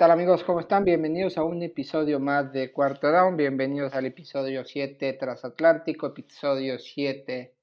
[0.00, 0.44] ¿Qué tal amigos?
[0.44, 0.82] ¿Cómo están?
[0.82, 3.36] Bienvenidos a un episodio más de Cuarto Down.
[3.36, 7.54] Bienvenidos al episodio 7 transatlántico, episodio 7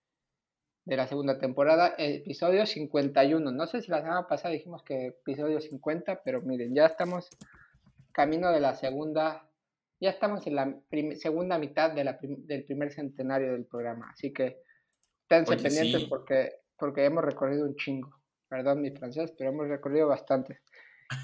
[0.85, 3.51] de la segunda temporada, episodio 51.
[3.51, 7.27] No sé si la semana pasada dijimos que episodio 50, pero miren, ya estamos
[8.11, 9.49] camino de la segunda,
[9.99, 10.79] ya estamos en la
[11.15, 14.11] segunda mitad de la del primer centenario del programa.
[14.11, 14.61] Así que
[15.23, 18.15] esténse pendientes porque, porque hemos recorrido un chingo.
[18.47, 20.59] Perdón mi francés, pero hemos recorrido bastante.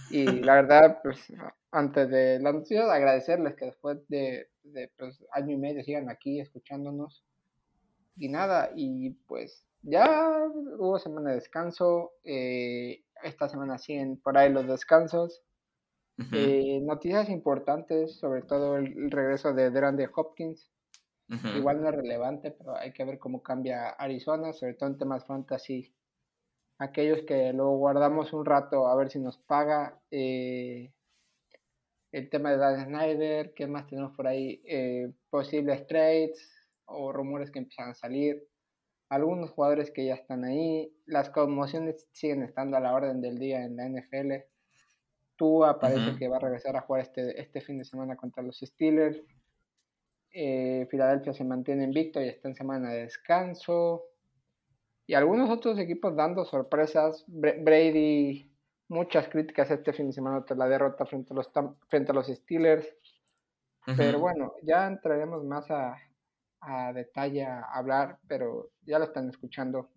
[0.10, 1.32] Y la verdad, pues
[1.72, 4.48] antes de la noticia, agradecerles que después de,
[4.98, 7.24] pues, año y medio sigan aquí escuchándonos.
[8.16, 10.48] Y nada, y pues ya
[10.78, 12.12] hubo semana de descanso.
[12.24, 15.42] Eh, esta semana siguen por ahí los descansos.
[16.32, 20.70] Eh, noticias importantes, sobre todo el, regreso de DeAndre Hopkins.
[21.56, 25.26] Igual no es relevante, pero hay que ver cómo cambia Arizona, sobre todo en temas
[25.26, 25.92] fantasy
[26.84, 30.00] aquellos que lo guardamos un rato a ver si nos paga.
[30.12, 30.92] Eh,
[32.12, 34.62] el tema de Dan Snyder, ¿qué más tenemos por ahí?
[34.66, 36.52] Eh, posibles trades
[36.86, 38.48] o rumores que empiezan a salir.
[39.10, 40.94] Algunos jugadores que ya están ahí.
[41.06, 44.46] Las conmociones siguen estando a la orden del día en la NFL.
[45.36, 48.60] Tua parece que va a regresar a jugar este, este fin de semana contra los
[48.60, 49.20] Steelers.
[50.32, 54.13] Eh, Filadelfia se mantiene invicto y está en semana de descanso
[55.06, 57.24] y algunos otros equipos dando sorpresas.
[57.28, 58.52] Brady,
[58.88, 61.52] muchas críticas este fin de semana tras la derrota frente a los,
[61.90, 62.88] frente a los Steelers.
[63.98, 65.98] Pero bueno, ya entraremos más a,
[66.62, 69.90] a detalle a hablar, pero ya lo están escuchando.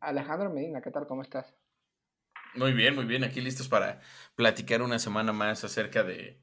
[0.00, 1.06] Alejandro Medina, ¿qué tal?
[1.08, 1.52] ¿Cómo estás?
[2.54, 3.24] Muy bien, muy bien.
[3.24, 4.00] Aquí listos para
[4.36, 6.40] platicar una semana más acerca de,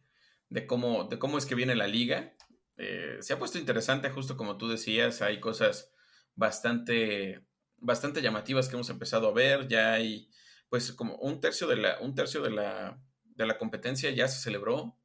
[0.68, 2.34] cómo, de cómo es que viene la liga.
[2.76, 5.94] Eh, se ha puesto interesante, justo como tú decías, hay cosas
[6.36, 7.46] bastante
[7.82, 9.68] bastante llamativas que hemos empezado a ver.
[9.68, 10.30] Ya hay,
[10.70, 14.42] pues, como un tercio de la, un tercio de la, de la competencia ya se
[14.42, 14.98] celebró.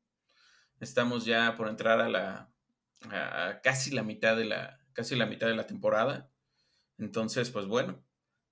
[0.81, 2.53] Estamos ya por entrar a la
[3.11, 6.31] a casi la mitad de la casi la mitad de la temporada.
[6.99, 8.03] Entonces, pues bueno,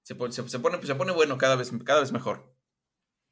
[0.03, 2.55] se, pone, se, pone, se pone bueno cada vez, cada vez mejor.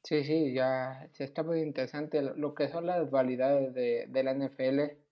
[0.03, 4.33] Sí, sí, ya se está muy interesante lo que son las dualidades de, de la
[4.33, 5.02] NFL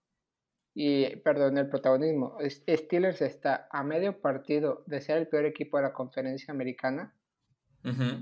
[0.73, 2.37] y, perdón, el protagonismo.
[2.47, 7.13] Steelers está a medio partido de ser el peor equipo de la conferencia americana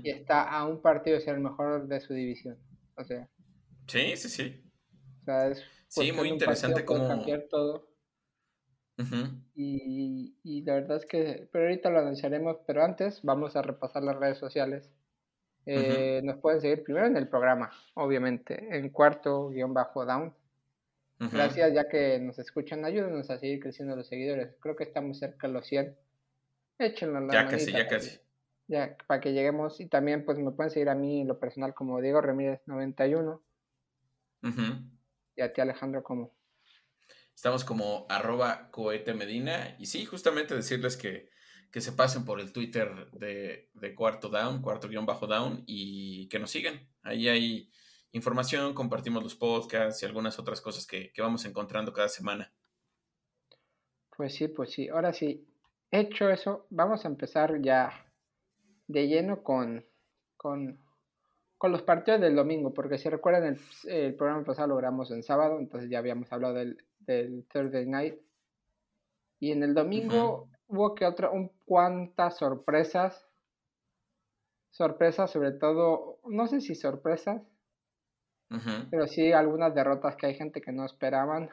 [0.02, 2.58] y está a un partido de ser el mejor de su división.
[2.96, 3.28] O sea.
[3.86, 4.64] Sí, sí, sí.
[5.20, 7.06] O sea, es sí, muy interesante cómo.
[7.06, 7.88] cambiar todo.
[9.54, 14.02] y, y, la verdad es que, pero ahorita lo anunciaremos, pero antes vamos a repasar
[14.02, 14.90] las redes sociales.
[15.66, 20.34] Eh, nos pueden seguir primero en el programa, obviamente, en cuarto guion bajo down,
[21.20, 24.56] Gracias, ya que nos escuchan, ayúdenos a seguir creciendo los seguidores.
[24.58, 25.94] Creo que estamos cerca de los 100.
[26.78, 28.18] Échenlo la Ya casi, ya casi.
[28.68, 29.80] Ya, para que lleguemos.
[29.80, 33.42] Y también, pues me pueden seguir a mí en lo personal como Diego Ramírez 91.
[35.36, 36.34] Y a ti, Alejandro, como.
[37.34, 39.76] Estamos como arroba cohete medina.
[39.78, 41.28] Y sí, justamente decirles que,
[41.70, 46.28] que se pasen por el Twitter de, de Cuarto Down, cuarto guion bajo down, y
[46.28, 46.88] que nos sigan.
[47.02, 47.70] Ahí hay
[48.12, 52.52] información, compartimos los podcasts y algunas otras cosas que, vamos encontrando cada semana.
[54.16, 54.88] Pues sí, pues sí.
[54.88, 55.46] Ahora sí,
[55.90, 58.06] hecho eso, vamos a empezar ya
[58.86, 59.84] de lleno con,
[60.36, 60.78] con,
[61.62, 65.90] los partidos del domingo, porque si recuerdan el, programa pasado lo grabamos en sábado, entonces
[65.90, 68.16] ya habíamos hablado del, del Thursday Night.
[69.38, 73.26] Y en el domingo hubo que otra, un cuantas sorpresas.
[74.70, 77.42] Sorpresas, sobre todo, no sé si sorpresas,
[78.90, 81.50] pero sí algunas derrotas que hay gente que no esperaban.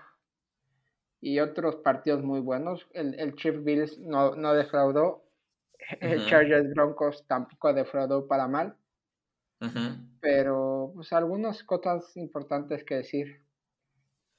[1.19, 2.87] Y otros partidos muy buenos.
[2.93, 5.23] El, el Chief Bills no, no defraudó.
[5.99, 8.75] El Chargers Broncos tampoco defraudó para mal.
[10.19, 13.41] Pero pues algunas cosas importantes que decir.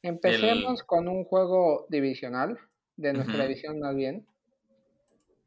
[0.02, 2.58] Empecemos con un juego divisional,
[2.96, 4.26] de nuestra división más bien,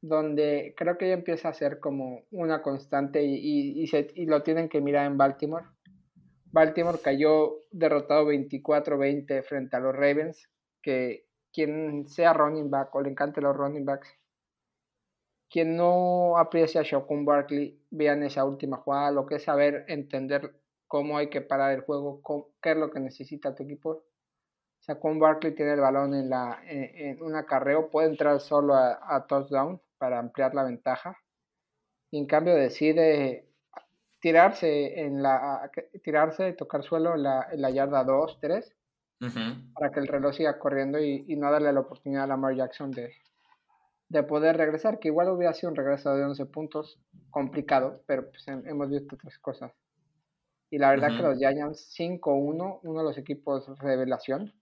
[0.02, 4.68] donde creo que ya empieza a ser como una constante y, y, y lo tienen
[4.68, 5.66] que mirar en Baltimore.
[6.52, 10.50] Baltimore cayó derrotado 24-20 frente a los Ravens,
[10.82, 14.10] que quien sea running back o le encante los running backs,
[15.50, 20.56] quien no aprecia a Shaquem Barkley, vean esa última jugada, lo que es saber entender
[20.88, 22.22] cómo hay que parar el juego,
[22.62, 24.04] qué es lo que necesita tu equipo.
[24.82, 29.28] Shaquem Barkley tiene el balón en, la, en, un acarreo, puede entrar solo a, a
[29.28, 31.18] touchdown para ampliar la ventaja.
[32.10, 33.51] Y en cambio decide
[34.22, 35.70] tirarse en la
[36.04, 38.76] tirarse, tocar suelo en la, en la yarda 2, 3,
[39.74, 42.92] para que el reloj siga corriendo y, y, no darle la oportunidad a Lamar Jackson
[42.92, 43.14] de,
[44.10, 48.46] de poder regresar, que igual hubiera sido un regreso de 11 puntos complicado, pero pues
[48.48, 49.72] hemos visto otras cosas.
[50.70, 54.54] Y la verdad que los Giants 5-1, uno de los equipos revelación,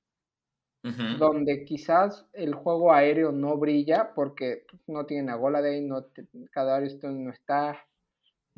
[0.81, 7.31] donde quizás el juego aéreo no brilla porque no tienen a Goladay, no Stone no
[7.31, 7.85] está,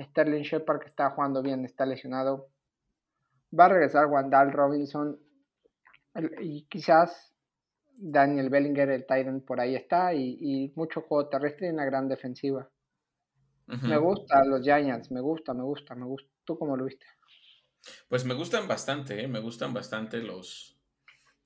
[0.03, 2.49] Sterling Shepard que está jugando bien está lesionado,
[3.57, 5.19] va a regresar Wandal Robinson
[6.39, 7.33] y quizás
[7.93, 12.69] Daniel Bellinger, el Titan, por ahí está y, mucho juego terrestre y una gran defensiva.
[13.67, 16.29] Me gusta los Giants, me gusta, me gusta, me gusta.
[16.43, 17.05] ¿Tú cómo lo viste?
[18.09, 19.27] Pues me gustan bastante, ¿eh?
[19.27, 20.77] me gustan bastante los,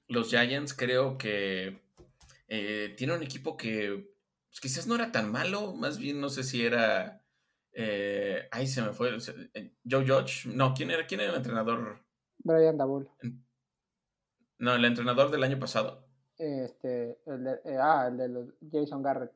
[0.08, 0.74] los Giants.
[0.74, 1.82] Creo que
[2.48, 4.16] eh, tiene un equipo que
[4.50, 7.25] pues, quizás no era tan malo, más bien no sé si era...
[7.78, 9.18] Eh, ay, se me fue.
[9.90, 10.48] Joe Judge.
[10.48, 12.00] No, ¿quién era, quién era el entrenador?
[12.38, 13.10] Brian Dabul.
[14.60, 16.08] No, el entrenador del año pasado.
[16.38, 19.34] Este, el de, ah, el de los Jason Garrett,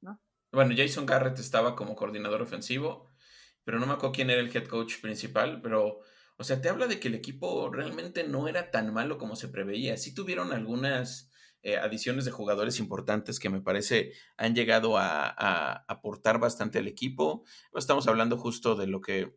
[0.00, 0.20] ¿no?
[0.52, 3.10] Bueno, Jason Garrett estaba como coordinador ofensivo,
[3.64, 6.00] pero no me acuerdo quién era el head coach principal, pero
[6.38, 9.48] o sea, te habla de que el equipo realmente no era tan malo como se
[9.48, 9.96] preveía.
[9.96, 11.30] Sí tuvieron algunas
[11.62, 17.44] eh, adiciones de jugadores importantes que me parece han llegado a, aportar bastante al equipo.
[17.74, 19.34] Estamos hablando justo de lo que,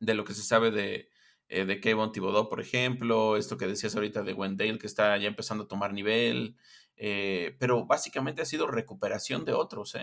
[0.00, 1.10] de lo que se sabe de,
[1.48, 5.28] eh, de Kevin Thibodeau, por ejemplo, esto que decías ahorita de Wendell, que está ya
[5.28, 6.56] empezando a tomar nivel,
[6.96, 9.94] eh, pero básicamente ha sido recuperación de otros,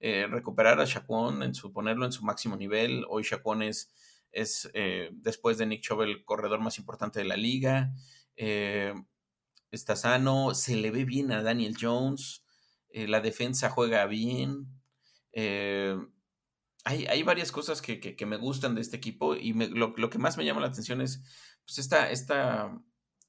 [0.00, 3.04] recuperar a Shaquon, en su, ponerlo en su máximo nivel.
[3.08, 3.92] Hoy Shaquon es
[4.30, 4.70] es
[5.10, 7.92] después de Nick Chubb el corredor más importante de la liga.
[9.70, 12.44] Eh, está sano, se le ve bien a Daniel Jones,
[12.90, 14.66] eh, la defensa juega bien.
[16.84, 20.62] Hay, varias cosas que, me gustan de este equipo y lo, que más me llama
[20.62, 21.22] la atención es
[21.66, 22.82] pues esta, esta,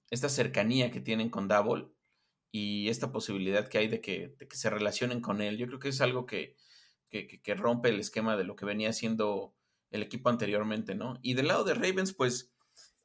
[0.09, 1.89] esta cercanía que tienen con Double
[2.51, 5.57] y esta posibilidad que hay de que, se relacionen con él.
[5.57, 6.56] Yo creo que es algo que,
[7.09, 9.56] que rompe el esquema de lo que venía siendo
[9.91, 11.19] el equipo anteriormente, ¿no?
[11.21, 12.51] Y del lado de Ravens, pues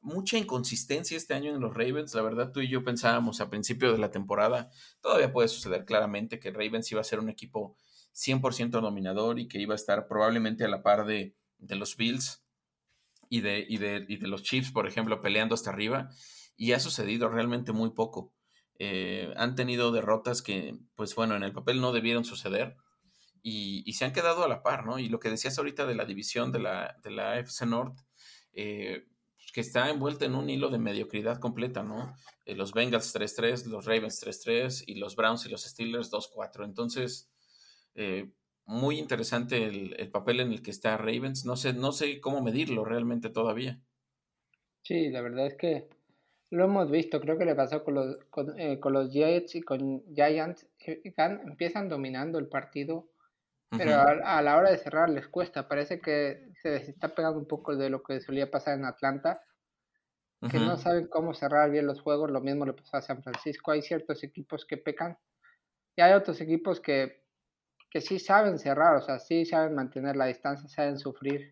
[0.05, 2.13] mucha inconsistencia este año en los Ravens.
[2.13, 4.71] La verdad, tú y yo pensábamos a principio de la temporada,
[5.01, 7.75] todavía puede suceder claramente que Ravens iba a ser un equipo
[8.13, 12.45] 100% dominador y que iba a estar probablemente a la par de, los Bills
[13.29, 16.09] y de, y, de, y de, los Chiefs, por ejemplo, peleando hasta arriba.
[16.55, 18.33] Y ha sucedido realmente muy poco.
[18.77, 22.77] Eh, han tenido derrotas que, pues bueno, en el papel no debieron suceder
[23.41, 24.97] y, se han quedado a la par, ¿no?
[24.99, 27.99] Y lo que decías ahorita de la división de la, de la FC North,
[28.53, 29.05] eh,
[29.55, 32.13] que está envuelta en un hilo de mediocridad completa, ¿no?
[32.43, 36.65] Eh, los Bengals 3-3, los Ravens 3-3 y los Browns y los Steelers 2-4.
[36.65, 37.31] Entonces,
[37.95, 38.33] eh,
[38.65, 41.45] muy interesante el, papel en el que está Ravens.
[41.45, 43.79] No sé, no sé cómo medirlo realmente todavía.
[44.81, 45.87] Sí, la verdad es que
[46.49, 50.03] lo hemos visto, creo que le pasó con los, con, con los Giants y con
[50.13, 50.67] Giants.
[51.15, 53.07] Empiezan dominando el partido
[53.77, 55.67] pero a, la hora de cerrar les cuesta.
[55.67, 59.41] Parece que se les está pegando un poco de lo que solía pasar en Atlanta,
[60.51, 62.29] que no saben cómo cerrar bien los juegos.
[62.29, 63.71] Lo mismo le pasó a San Francisco.
[63.71, 65.17] Hay ciertos equipos que pecan
[65.95, 67.23] y hay otros equipos que,
[67.89, 71.49] que sí saben cerrar, o sea, sí saben mantener la distancia, saben sufrir.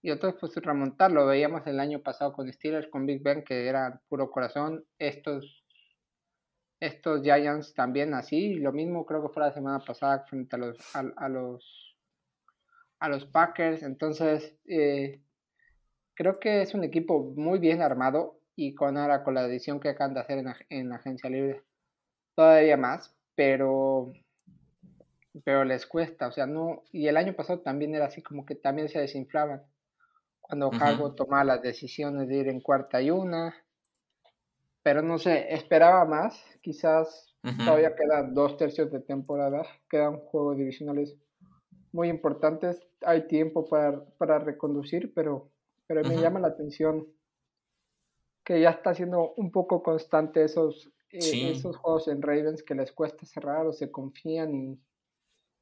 [0.00, 1.10] Y otros pues remontar.
[1.10, 4.84] Lo veíamos el año pasado con Steelers, con Big Ben, que era puro corazón.
[4.98, 5.57] Estos
[6.80, 8.54] estos Giants también así.
[8.54, 11.96] Lo mismo creo que fue la semana pasada frente a los, a, los,
[13.00, 13.82] a los Packers.
[13.82, 15.20] Entonces, eh,
[16.14, 19.90] creo que es un equipo muy bien armado y con ahora con la edición que
[19.90, 21.62] acaban de hacer en, en agencia libre
[22.34, 24.12] todavía más, pero
[25.44, 28.54] pero les cuesta, o sea, no, y el año pasado también era así como que
[28.54, 29.62] también se desinflaban
[30.40, 33.54] cuando uh tomaba las decisiones de ir en cuarta y una,
[34.88, 36.42] pero no sé, esperaba más.
[36.62, 41.14] Quizás todavía quedan dos tercios de temporada, quedan juegos divisionales
[41.92, 42.80] muy importantes.
[43.02, 45.50] Hay tiempo para, para reconducir, pero,
[45.86, 47.06] pero me llama la atención
[48.42, 52.90] que ya está siendo un poco constante esos, eh, esos juegos en Ravens que les
[52.90, 54.80] cuesta cerrar o se confían y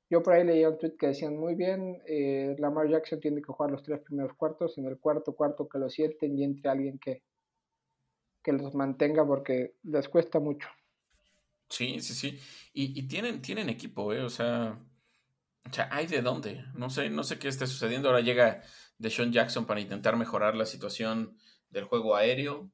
[0.09, 3.53] yo por ahí leía un tweet que decían muy bien, eh, Lamar Jackson tiene que
[3.53, 7.01] jugar los tres primeros cuartos, en el cuarto cuarto que lo sienten y entre alguien
[7.01, 7.25] que,
[8.47, 10.69] que los mantenga porque les cuesta mucho.
[11.69, 12.41] Sí, sí, sí.
[12.73, 14.23] Y, tienen, tienen equipo, ¿eh?
[14.23, 14.79] O sea,
[15.69, 16.65] o sea, hay de dónde.
[16.75, 18.09] No sé, no sé qué está sucediendo.
[18.09, 18.63] Ahora llega
[18.99, 21.37] Deshaun Jackson para intentar mejorar la situación
[21.71, 22.71] del juego aéreo.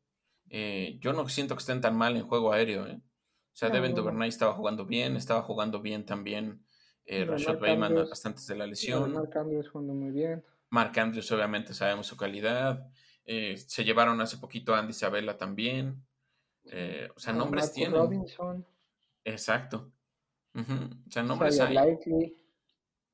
[0.51, 3.01] Eh, yo no siento que estén tan mal en juego aéreo, ¿eh?
[3.01, 6.67] O sea, Devin Duvernay estaba jugando bien, estaba jugando bien también
[7.07, 9.15] eh, Rashad Bateman antes de la lesión.
[9.15, 10.45] Mark Andrews jugando muy bien.
[10.69, 12.93] Mark Andrews, obviamente, sabemos su calidad.
[13.25, 16.03] Eh, se llevaron hace poquito a Andy Isabella también.
[16.65, 18.01] Eh, o sea, nombres tienen.
[18.01, 18.67] Robinson.
[19.25, 19.93] Exacto.
[20.55, 21.99] O sea, nombres hay.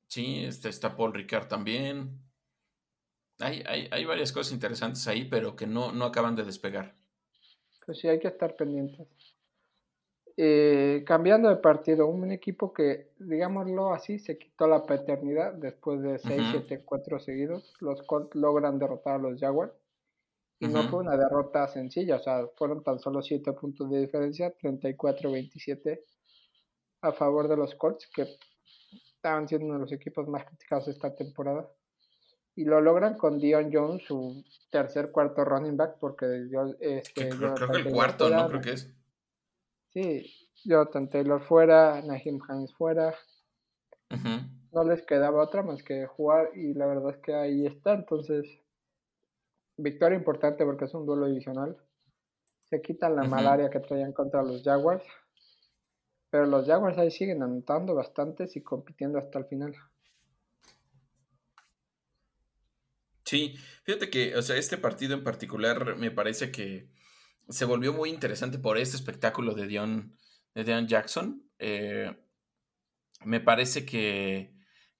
[0.07, 2.19] Sí, este, está Paul Ricard también.
[3.39, 6.95] Hay, hay, hay, varias cosas interesantes ahí, pero que no, no acaban de despegar.
[7.85, 9.07] Pues sí, hay que estar pendientes.
[10.35, 16.17] Eh, cambiando de partido, un equipo que, digámoslo así, se quitó la paternidad después de
[16.17, 17.73] 6, 7, 4 seguidos.
[17.79, 19.73] Los Colts logran derrotar a los Jaguars.
[20.61, 24.53] Y no fue una derrota sencilla, o sea, fueron tan solo 7 puntos de diferencia,
[24.57, 26.01] 34-27
[27.01, 28.27] a favor de los Colts, que
[29.15, 31.69] estaban siendo uno de los equipos más criticados esta temporada.
[32.55, 37.53] Y lo logran con Dion Jones, su tercer, cuarto running back, porque yo, este, creo,
[37.55, 38.49] que el cuarto, ¿no?
[38.49, 38.91] Creo que es.
[39.93, 40.25] Sí,
[40.65, 43.15] Jonathan Taylor fuera, Nahim Hines fuera.
[44.71, 47.93] No les quedaba otra más que jugar y la verdad es que ahí está.
[47.93, 48.45] Entonces,
[49.81, 51.77] victoria importante porque es un duelo divisional.
[52.69, 55.03] Se quitan la malaria que traían contra los Jaguars.
[56.29, 59.75] Pero los Jaguars ahí siguen anotando bastantes y compitiendo hasta el final.
[63.25, 66.89] Sí, fíjate que, o sea, este partido en particular me parece que
[67.47, 70.17] se volvió muy interesante por este espectáculo de Dion,
[70.55, 71.43] de Jackson.
[71.57, 72.15] Eh,
[73.25, 74.53] me parece que,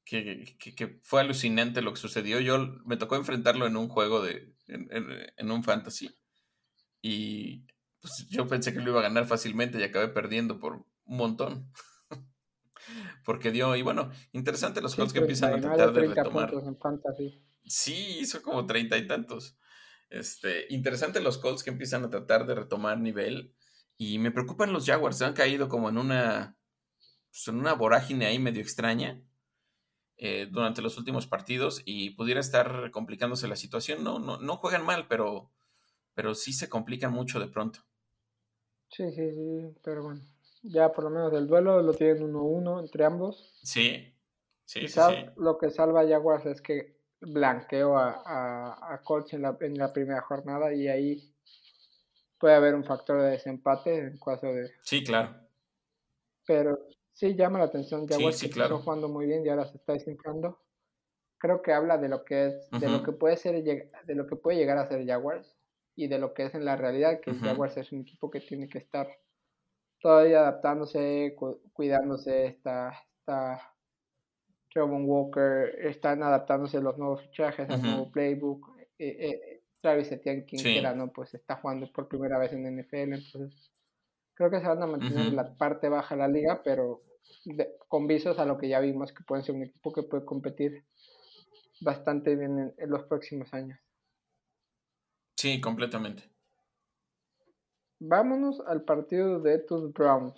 [0.06, 2.40] que, fue alucinante lo que sucedió.
[2.40, 4.54] Yo me tocó enfrentarlo en un juego de.
[4.70, 6.10] En, un fantasy.
[7.02, 7.66] Y
[8.02, 11.72] pues yo pensé que lo iba a ganar fácilmente y acabé perdiendo por un montón.
[13.26, 16.54] Porque dio, y bueno, interesante los juegos que empiezan a tratar de retomar.
[17.66, 19.58] Sí, hizo como treinta y tantos.
[20.10, 23.54] Este, interesante los Colts que empiezan a tratar de retomar nivel.
[23.98, 25.18] Y me preocupan los Jaguars.
[25.18, 26.58] Se han caído como en una,
[27.30, 29.22] pues, en una vorágine ahí medio extraña
[30.22, 34.04] eh, durante los últimos partidos y pudiera estar complicándose la situación.
[34.04, 35.50] No, no, no juegan mal, pero,
[36.14, 37.80] pero sí se complican mucho de pronto.
[38.90, 40.22] Sí, sí, sí, pero bueno.
[40.62, 43.58] Ya por lo menos el duelo lo tienen 1-1 entre ambos.
[43.64, 44.14] Sí,
[44.66, 45.00] sí, sí,
[45.38, 49.78] Lo que salva a Jaguars es que blanqueo a, a, a Colts en la, en
[49.78, 51.34] la primera jornada y ahí
[52.38, 54.70] puede haber un factor de desempate en caso de...
[54.84, 55.34] Sí, claro.
[56.46, 56.78] Pero
[57.20, 58.80] sí llama la atención Jaguars que claro.
[58.80, 60.58] jugando muy bien y ahora se está desinflando.
[61.38, 64.38] Creo que habla de lo que es, de lo que puede ser, de lo que
[64.38, 65.58] puede llegar a ser Jaguars
[65.96, 68.70] y de lo que es en la realidad, que Jaguars es un equipo que tiene
[68.70, 69.10] que estar
[70.00, 71.36] todavía adaptándose,
[71.74, 73.74] cuidándose, está, está
[74.70, 78.78] Trevon Walker, están adaptándose los nuevos fichajes, al nuevo playbook.
[78.98, 83.72] Eh, eh, Travis Etienne, quien no, pues está jugando por primera vez en NFL, entonces
[84.34, 87.02] creo que se van a mantener en la parte baja de la liga, pero
[87.88, 90.86] con visos a lo que ya vimos que pueden ser un equipo que puede competir
[91.82, 93.80] bastante bien en, los próximos años.
[95.38, 96.24] Sí, completamente.
[98.00, 100.36] Vámonos al partido de tus Browns.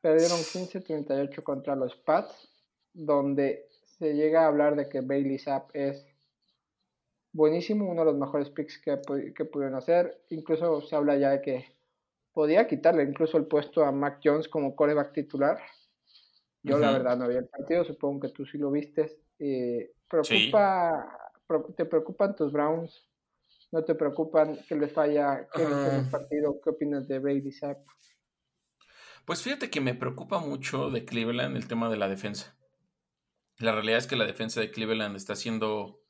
[0.00, 2.48] Perdieron 15-38 contra los Pats
[2.92, 6.06] donde se llega a hablar de que Bailey Zapp es
[7.32, 9.00] buenísimo, uno de los mejores picks que,
[9.34, 10.22] que pudieron hacer.
[10.30, 11.66] Incluso se habla ya de que
[12.32, 15.60] podía quitarle incluso el puesto a Mac Jones como coreback titular.
[16.62, 19.20] Yo la verdad no había el partido, supongo que tú sí lo viste.
[19.38, 21.30] Eh, preocupa,
[21.76, 23.06] ¿Te preocupan tus Browns?
[23.72, 26.08] ¿No te preocupan que les falla que el ah.
[26.10, 26.60] partido?
[26.62, 27.78] ¿Qué opinas de Bailey Zapp?
[29.24, 32.56] Pues fíjate que me preocupa mucho de Cleveland el tema de la defensa.
[33.58, 36.02] La realidad es que la defensa de Cleveland está siendo,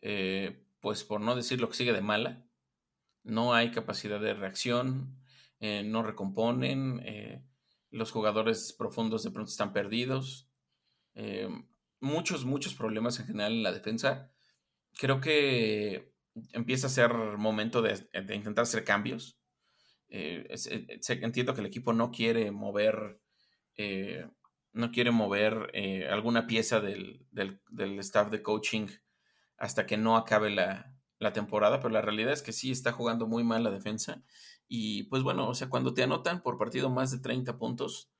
[0.00, 2.46] eh, pues por no decir lo que sigue de mala.
[3.22, 5.18] No hay capacidad de reacción,
[5.60, 7.42] eh, no recomponen, eh,
[7.90, 10.48] los jugadores profundos de pronto están perdidos.
[12.00, 14.30] muchos, muchos problemas en general en la defensa.
[14.98, 16.12] Creo que
[16.52, 19.38] empieza a ser momento de, intentar hacer cambios.
[20.08, 23.20] entiendo que el equipo no quiere mover
[24.72, 27.26] no quiere mover eh, alguna pieza del,
[28.00, 28.86] staff de coaching
[29.56, 30.97] hasta que no acabe la,
[31.32, 34.22] temporada, pero la realidad es que sí está jugando muy mal la defensa.
[34.68, 38.10] Y pues bueno, o sea, cuando te anotan por partido más de 30 puntos,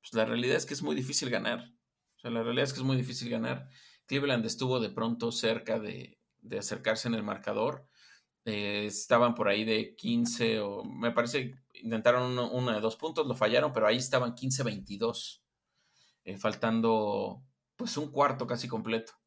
[0.00, 1.72] pues la realidad es que es muy difícil ganar.
[2.16, 3.68] O sea, la realidad es que es muy difícil ganar.
[4.06, 6.18] Cleveland estuvo de pronto cerca de,
[6.58, 7.86] acercarse en el marcador.
[8.44, 13.34] Eh, estaban por ahí de 15 o me parece intentaron uno, de dos puntos, lo
[13.34, 15.42] fallaron, pero ahí estaban 15-22.
[16.24, 17.42] Eh, faltando
[17.76, 19.19] pues un cuarto casi completo.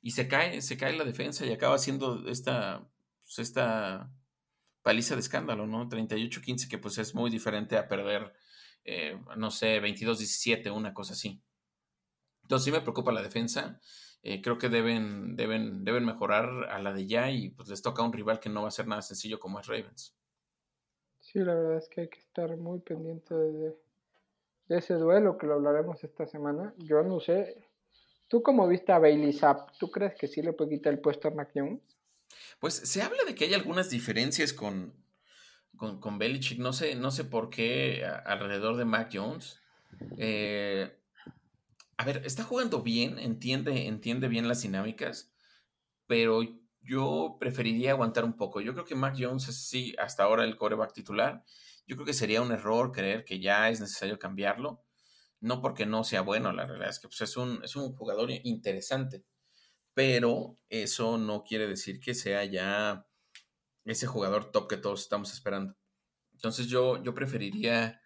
[0.00, 2.88] Y se cae, se cae la defensa y acaba siendo esta,
[3.24, 4.10] pues, esta
[4.82, 5.88] paliza de escándalo, ¿no?
[5.88, 8.32] 38-15, que pues es muy diferente a perder,
[8.84, 11.42] eh, no sé, 22-17, una cosa así.
[12.42, 13.80] Entonces sí me preocupa la defensa.
[14.22, 18.02] Eh, creo que deben, deben, deben mejorar a la de ya y pues les toca
[18.02, 20.16] un rival que no va a ser nada sencillo como es Ravens.
[21.20, 23.76] Sí, la verdad es que hay que estar muy pendiente de,
[24.70, 26.72] ese duelo que lo hablaremos esta semana.
[26.78, 27.67] Yo no sé,
[28.28, 29.70] ¿Tú cómo viste a Bailey Zapp?
[29.78, 31.50] ¿Tú crees que sí le puede quitar el puesto a Mac
[32.60, 34.94] Pues se habla de que hay algunas diferencias con,
[35.76, 36.58] con, con Belichick.
[36.58, 39.60] No sé, no sé por qué alrededor de Mac Jones.
[40.18, 40.94] Eh,
[41.96, 45.32] a ver, está jugando bien, entiende, entiende bien las dinámicas,
[46.06, 46.42] pero
[46.82, 48.60] yo preferiría aguantar un poco.
[48.60, 51.44] Yo creo que Mac Jones es sí, hasta ahora el coreback titular.
[51.86, 54.84] Yo creo que sería un error creer que ya es necesario cambiarlo.
[55.40, 58.30] No porque no sea bueno, la realidad es que pues, es, un, es un jugador
[58.30, 59.24] interesante.
[59.94, 63.06] Pero eso no quiere decir que sea ya
[63.84, 65.76] ese jugador top que todos estamos esperando.
[66.32, 68.00] Entonces yo, yo preferiría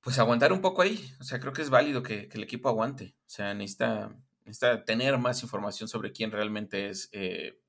[0.00, 1.12] pues aguantar un poco ahí.
[1.20, 3.16] O sea, creo que es válido que, el equipo aguante.
[3.26, 7.60] O sea, necesita, necesita, tener más información sobre quién realmente es eh,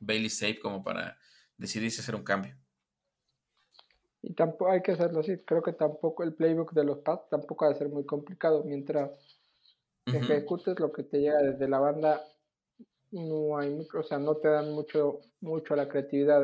[0.00, 1.18] Bailey Safe como para
[1.56, 2.56] decidirse hacer un cambio.
[4.28, 5.38] Y tampoco hay que hacerlo así.
[5.38, 8.62] Creo que tampoco el playbook de los Pats tampoco ha de ser muy complicado.
[8.62, 9.10] Mientras
[10.04, 12.22] ejecutes lo que te llega desde la banda,
[13.10, 16.42] no hay, o sea, no te dan mucho, mucho la creatividad.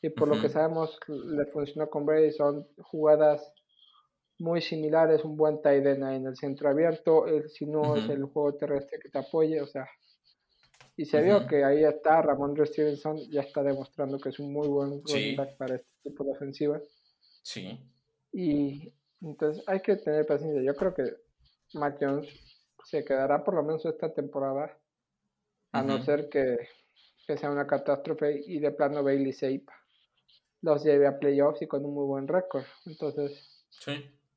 [0.00, 2.32] y por lo que sabemos, le funcionó con Brady.
[2.32, 3.52] Son jugadas
[4.38, 8.54] muy similares, un buen tight end en el centro abierto, si no es el juego
[8.54, 9.86] terrestre que te apoye, o sea,
[10.96, 14.66] y se vio que ahí está Ramón Stevenson, ya está demostrando que es un muy
[14.66, 16.80] buen running back para este tipo de ofensiva.
[17.42, 17.80] Sí.
[18.32, 20.62] Y entonces hay que tener paciencia.
[20.62, 21.02] Yo creo que
[21.74, 22.28] Mac Jones
[22.84, 24.76] se quedará por lo menos esta temporada,
[25.72, 26.56] a no ser que,
[27.26, 29.64] sea una catástrofe y de plano Bailey Sape
[30.60, 32.64] los lleve a playoffs y con un muy buen récord.
[32.86, 33.66] Entonces,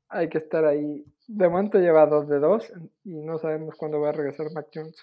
[0.08, 1.04] hay que estar ahí.
[1.26, 2.70] De momento lleva dos de dos
[3.04, 4.96] y no sabemos cuándo va a regresar Mac Jones.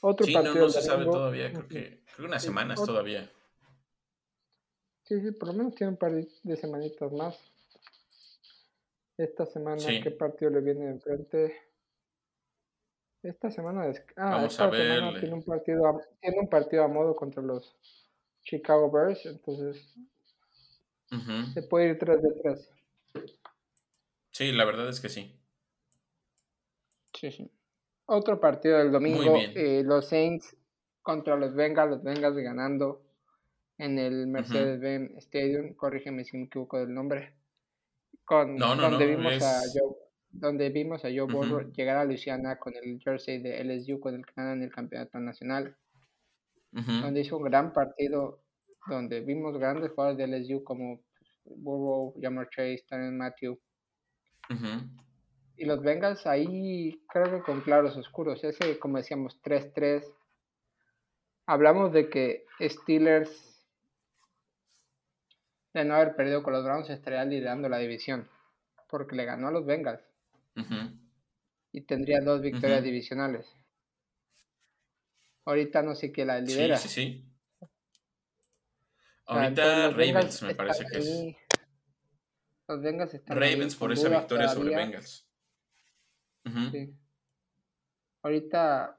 [0.00, 3.28] Otro sí, partido no, no se sabe todavía, creo que, creo unas semanas todavía.
[5.04, 7.38] Sí, sí, por lo menos tiene un par de semanitas más.
[9.16, 11.54] Esta semana, ¿qué partido le viene enfrente?
[13.22, 14.04] Esta semana es.
[14.16, 17.76] Ah, esta semana tiene un, partido a, tiene un partido a modo contra los
[18.42, 19.94] Chicago Bears, entonces
[21.54, 22.70] se puede ir 3 de 3.
[24.30, 25.38] Sí, la verdad es que sí.
[27.12, 27.50] Sí, sí.
[28.06, 30.56] Otro partido del domingo, eh, los Saints
[31.00, 33.03] contra los Bengals, los Bengals ganando
[33.78, 37.34] en el Mercedes-Benz Stadium, corrígeme si me equivoco del nombre,
[38.24, 39.96] con, donde, vimos a Joe,
[40.30, 44.24] donde vimos a Joe Burrow llegar a Luisiana con el jersey de LSU, con el
[44.24, 45.76] que en el campeonato nacional,
[46.70, 48.42] donde hizo un gran partido,
[48.88, 51.00] donde vimos grandes jugadores de LSU como
[51.44, 53.58] Burrow, Jamar Chase, Tanner Matthew,
[55.56, 58.42] y los Bengals ahí creo que con claros oscuros.
[58.42, 60.04] Ese, como decíamos, 3-3.
[61.46, 63.53] Hablamos de que Steelers,
[65.74, 68.28] de no haber perdido con los Browns, estaría liderando la división.
[68.88, 70.02] Porque le ganó a los Bengals.
[71.72, 73.46] Y tendría dos victorias divisionales.
[75.44, 76.76] Ahorita no sé quién la lidera.
[76.78, 77.24] Sí, sí, sí.
[79.26, 81.36] Ahorita Ravens me parece que es.
[82.68, 85.26] Los Bengals están Ravens por esa victoria sobre Bengals.
[88.22, 88.98] Ahorita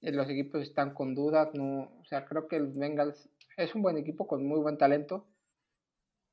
[0.00, 3.82] eh, los equipos están con dudas, no, o sea, creo que el Bengals es un
[3.82, 5.26] buen equipo con muy buen talento,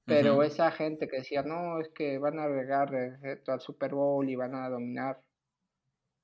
[0.05, 2.93] pero esa gente que decía, no, es que van a regar
[3.47, 5.21] al Super Bowl y van a dominar,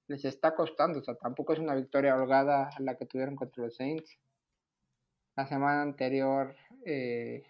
[0.08, 3.76] les está costando, o sea, tampoco es una victoria holgada la que tuvieron contra los
[3.76, 4.18] Saints.
[5.36, 7.46] La semana anterior eh,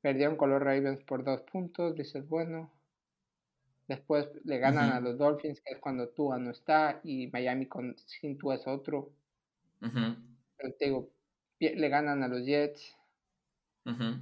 [0.00, 2.72] perdieron con los Ravens por dos puntos, dices, bueno,
[3.88, 7.94] Después le ganan a los Dolphins, que es cuando Tua no está, y Miami con,
[8.06, 9.12] sin Tua es otro.
[9.80, 11.10] Pero te digo,
[11.58, 12.96] le ganan a los Jets,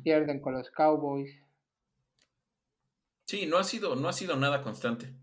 [0.03, 1.31] pierden con los Cowboys.
[3.27, 5.15] Sí, no ha sido, no ha sido nada constante.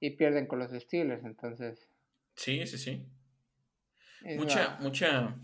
[0.00, 1.88] Y pierden con los Steelers, entonces.
[2.36, 3.06] Sí, sí, sí.
[4.36, 5.36] Mucha, mucha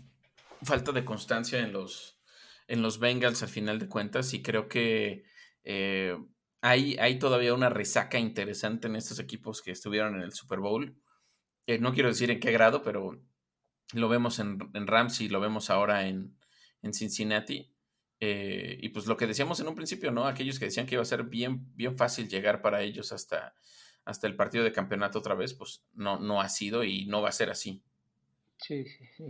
[0.63, 2.19] falta de constancia en los,
[2.67, 5.23] en los Bengals al final de cuentas, y creo que
[5.63, 6.17] eh,
[6.61, 10.95] hay, hay todavía una resaca interesante en estos equipos que estuvieron en el Super Bowl.
[11.67, 13.19] Eh, no quiero decir en qué grado, pero
[13.93, 16.07] lo vemos en, en Ramsey, lo vemos ahora
[16.81, 17.71] en, Cincinnati.
[18.19, 20.25] Eh, y pues lo que decíamos en un principio, ¿no?
[20.25, 23.55] Aquellos que decían que iba a ser bien, bien fácil llegar para ellos hasta,
[24.05, 27.29] hasta el partido de campeonato otra vez, pues no, no ha sido y no va
[27.29, 27.81] a ser así.
[28.57, 29.25] Sí, sí, sí.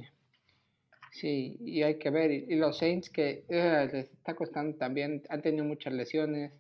[1.12, 2.32] Sí, y hay que ver.
[2.32, 6.54] Y, los Saints que eh, les está costando también, han tenido muchas lesiones.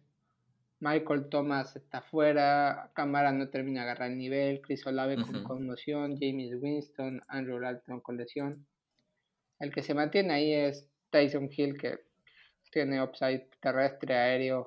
[0.79, 6.17] Michael Thomas está fuera, Camara no termina de agarrar el nivel, Chris Olave con conmoción,
[6.19, 8.65] James Winston, Andrew Dalton con lesión.
[9.61, 11.99] El que se mantiene ahí es Tyson Hill, que
[12.71, 14.65] tiene upside terrestre, aéreo,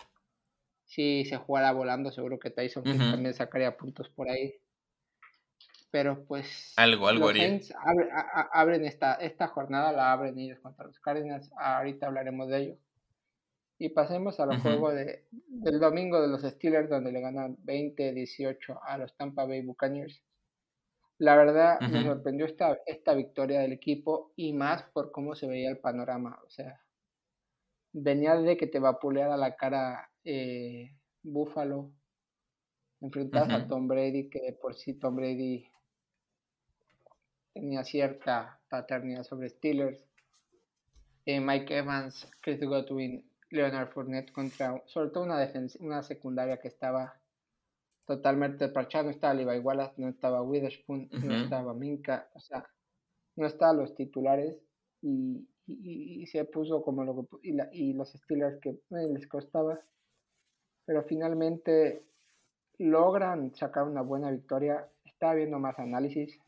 [0.85, 4.55] si se jugara volando, seguro que Tyson también sacaría puntos por ahí.
[5.91, 6.73] Pero pues.
[6.77, 7.73] Algo, algo los
[8.53, 11.51] abren esta, esta jornada, la abren ellos contra los Cardinals.
[11.57, 12.77] Ahorita hablaremos de ello.
[13.79, 18.99] Y pasemos al juego de, del domingo de los Steelers, donde le ganan 20-18 a
[18.99, 20.23] los Tampa Bay Buccaneers.
[21.19, 25.71] La verdad, me sorprendió esta, esta victoria del equipo y más por cómo se veía
[25.71, 26.41] el panorama.
[26.45, 26.81] O sea,
[27.93, 31.93] venía de que te vapuleara la cara eh, Buffalo,
[33.01, 35.67] enfrentas a Tom Brady, que por sí Tom Brady
[37.53, 40.05] tenía cierta paternidad sobre Steelers.
[41.27, 45.39] Eh, Mike Evans, Chris Godwin, Leonard Fournette contra, sobre todo una,
[45.79, 47.19] una secundaria que estaba
[48.07, 49.05] totalmente parchada.
[49.05, 52.67] No estaba Levi Wallace, no estaba Witherspoon, no estaba Minka, o sea,
[53.37, 54.57] no estaban los titulares
[55.03, 59.81] y, y, se puso como lo que, y, y los Steelers que eh, les costaba,
[60.85, 62.03] pero finalmente
[62.79, 64.89] logran sacar una buena victoria.
[65.05, 66.39] Estaba viendo más análisis.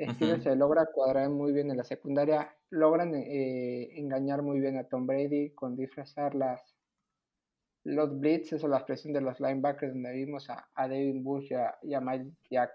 [0.00, 4.84] Steelers se logra cuadrar muy bien en la secundaria, logran eh, engañar muy bien a
[4.84, 6.77] Tom Brady con disfrazar las
[7.84, 11.54] los blitzes o la presión de los linebackers donde vimos a, a David Bush y
[11.54, 12.70] a, y a Mike Jack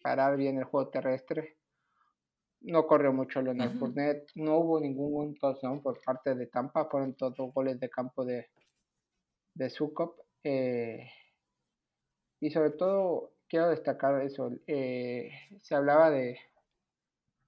[0.00, 1.56] parar bien el juego terrestre
[2.64, 7.36] no corrió mucho Leonard Fournette, no hubo ningún touchdown por parte de Tampa, fueron todos
[7.52, 8.48] goles de campo de,
[9.54, 10.18] de Sukop.
[10.42, 11.06] Eh,
[12.40, 16.38] y sobre todo, quiero destacar eso, eh, se hablaba de,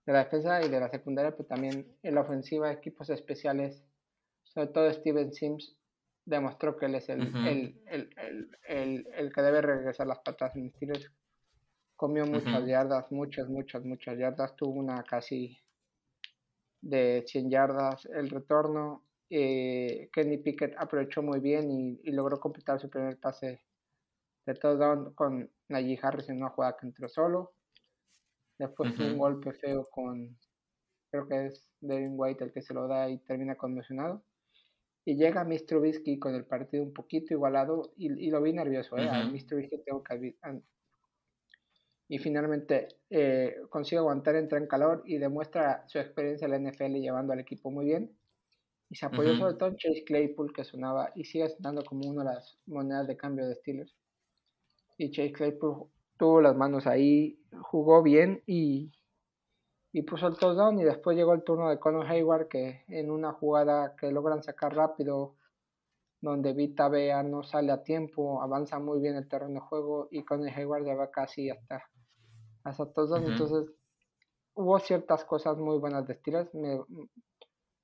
[0.05, 3.83] de la defensa y de la secundaria, pero también en la ofensiva, equipos especiales,
[4.45, 5.76] sobre todo Steven Sims,
[6.27, 8.11] demostró que él es el, el, el,
[8.69, 11.11] el, el, que debe regresar las patas en Steelers
[11.97, 14.55] Comió muchas yardas, muchas, muchas, muchas yardas.
[14.55, 15.59] Tuvo una casi
[16.83, 18.05] de 100 yardas.
[18.05, 23.62] El retorno, eh, Kenny Pickett aprovechó muy bien y, logró completar su primer pase
[24.45, 27.55] de touchdown con Najee Harris en una jugada que entró solo.
[28.59, 30.37] Después un golpe feo con,
[31.11, 34.23] creo que es Devin White el que se lo da y termina conmocionado.
[35.07, 35.66] Y llega Mr.
[35.66, 38.99] Trubisky con el partido un poquito igualado y, lo vi nervioso.
[38.99, 39.09] ¿eh?
[39.09, 39.47] Mr.
[39.47, 40.35] Trubisky tengo que
[42.09, 46.95] y finalmente eh, consigue aguantar, entra en calor y demuestra su experiencia en la NFL
[46.95, 48.16] llevando al equipo muy bien.
[48.88, 52.23] Y se apoyó sobre todo en Chase Claypool que sonaba y sigue sonando como una
[52.23, 53.97] de las monedas de cambio de Steelers.
[54.97, 58.92] Y Chase Claypool tuvo las manos ahí, jugó bien y,
[59.97, 63.33] y puso el touchdown y después llegó el turno de Conor Hayward que en una
[63.33, 65.37] jugada que logran sacar rápido
[66.21, 70.23] donde Vita Bea no sale a tiempo, avanza muy bien el terreno de juego y
[70.23, 71.83] Conor Hayward ya va casi hasta
[72.63, 73.23] hasta todos.
[73.23, 73.73] Entonces,
[74.53, 76.51] hubo ciertas cosas muy buenas de Steelers.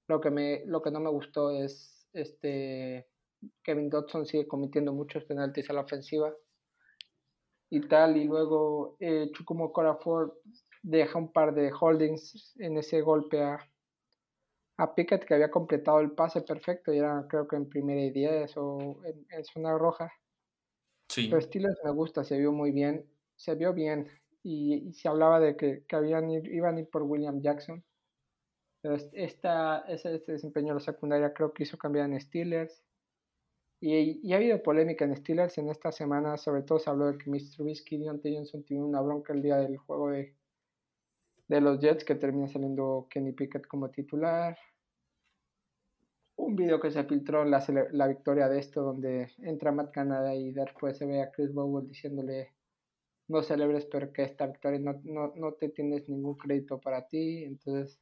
[0.07, 3.09] lo, que me, lo que no me gustó es este
[3.62, 6.31] Kevin Dodson sigue cometiendo muchos penaltis a la ofensiva
[7.70, 8.18] y tal.
[8.18, 10.42] Y luego eh, Chukumo Corafor
[10.82, 13.58] deja un par de holdings en ese golpe a,
[14.78, 18.10] a Pickett que había completado el pase perfecto y era creo que en primera y
[18.10, 20.12] diez o en, en zona roja.
[21.08, 21.28] Sí.
[21.28, 24.08] Pero Steelers me gusta, se vio muy bien, se vio bien
[24.42, 27.84] y, se hablaba de que, que habían iban a ir por William Jackson.
[28.80, 32.82] Pero esta, ese, desempeño de la secundaria creo que hizo cambiar en Steelers.
[33.80, 37.18] Y, y, ha habido polémica en Steelers en esta semana, sobre todo se habló de
[37.18, 37.56] que Mr.
[37.56, 40.34] Trubisky y Deontay Johnson tuvieron una bronca el día del juego de,
[41.52, 44.56] de los Jets, que termina saliendo Kenny Pickett como titular.
[46.36, 47.62] Un video que se filtró la,
[47.92, 51.86] la victoria de esto, donde entra Matt Canada y después se ve a Chris Bowen
[51.88, 52.52] diciéndole
[53.28, 57.98] no celebres porque esta victoria no, no, no te tienes ningún crédito para ti, entonces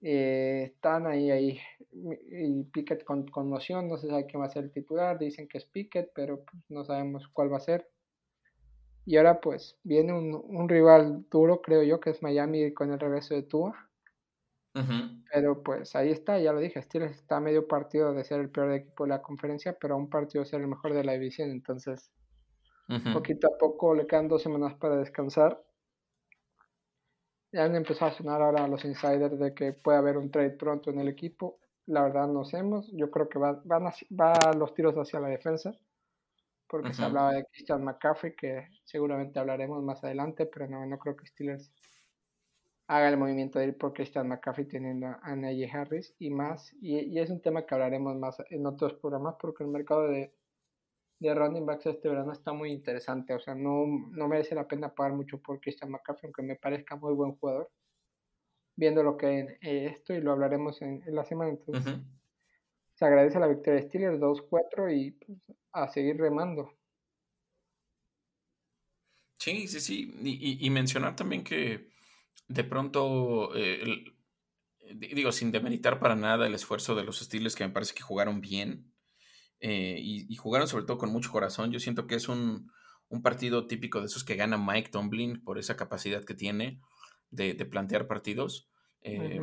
[0.00, 4.64] eh, están ahí, ahí, y Pickett con conmoción, no se sabe quién va a ser
[4.64, 7.88] el titular, dicen que es Pickett, pero pues, no sabemos cuál va a ser.
[9.08, 13.00] Y ahora pues viene un, un, rival duro, creo yo, que es Miami con el
[13.00, 13.88] regreso de Tua.
[15.32, 18.72] Pero pues ahí está, ya lo dije, Steelers está medio partido de ser el peor
[18.72, 21.50] equipo de la conferencia, pero a un partido de ser el mejor de la división,
[21.50, 22.12] entonces
[23.12, 25.62] Poquito a poco le quedan dos semanas para descansar.
[27.52, 30.90] Ya han empezado a sonar ahora los insiders de que puede haber un trade pronto
[30.90, 31.58] en el equipo.
[31.86, 32.90] La verdad no sabemos.
[32.92, 35.74] Yo creo que va, van va los tiros hacia la defensa.
[36.68, 41.16] Porque se hablaba de Christian McCaffrey, que seguramente hablaremos más adelante, pero no, no creo
[41.16, 41.72] que Steelers
[42.88, 46.74] haga el movimiento de ir por Christian McCaffrey teniendo a Najee Harris y más.
[46.80, 50.32] Y, y, es un tema que hablaremos más en otros programas porque el mercado de,
[51.20, 53.34] de running backs este verano está muy interesante.
[53.34, 56.96] O sea, no, no merece la pena pagar mucho por Christian McCaffrey, aunque me parezca
[56.96, 57.70] muy buen jugador.
[58.76, 61.50] Viendo lo que eh, esto y lo hablaremos en, la semana.
[61.50, 61.98] Entonces,
[62.98, 65.38] se agradece la victoria de Steelers 2-4 y pues,
[65.72, 66.74] a seguir remando.
[69.38, 70.58] Sí, sí, sí.
[70.60, 71.90] Y, mencionar también que
[72.48, 74.04] de pronto, eh,
[74.96, 78.40] digo, sin demeritar para nada el esfuerzo de los Steelers, que me parece que jugaron
[78.40, 78.92] bien
[79.60, 81.70] eh, y, jugaron sobre todo con mucho corazón.
[81.70, 82.72] Yo siento que es un,
[83.22, 86.80] partido típico de esos que gana Mike Tomlin por esa capacidad que tiene
[87.30, 88.68] de, plantear partidos.
[89.02, 89.40] Eh,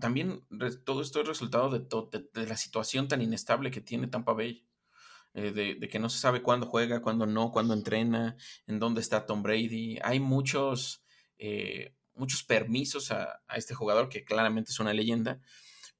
[0.00, 0.42] también
[0.84, 1.86] todo esto es resultado de,
[2.32, 4.66] de, la situación tan inestable que tiene Tampa Bay.
[5.32, 9.26] Eh, de, que no se sabe cuándo juega, cuándo no, cuándo entrena, en dónde está
[9.26, 9.98] Tom Brady.
[10.02, 11.04] Hay muchos,
[11.38, 15.40] eh, muchos permisos a, este jugador que claramente es una leyenda,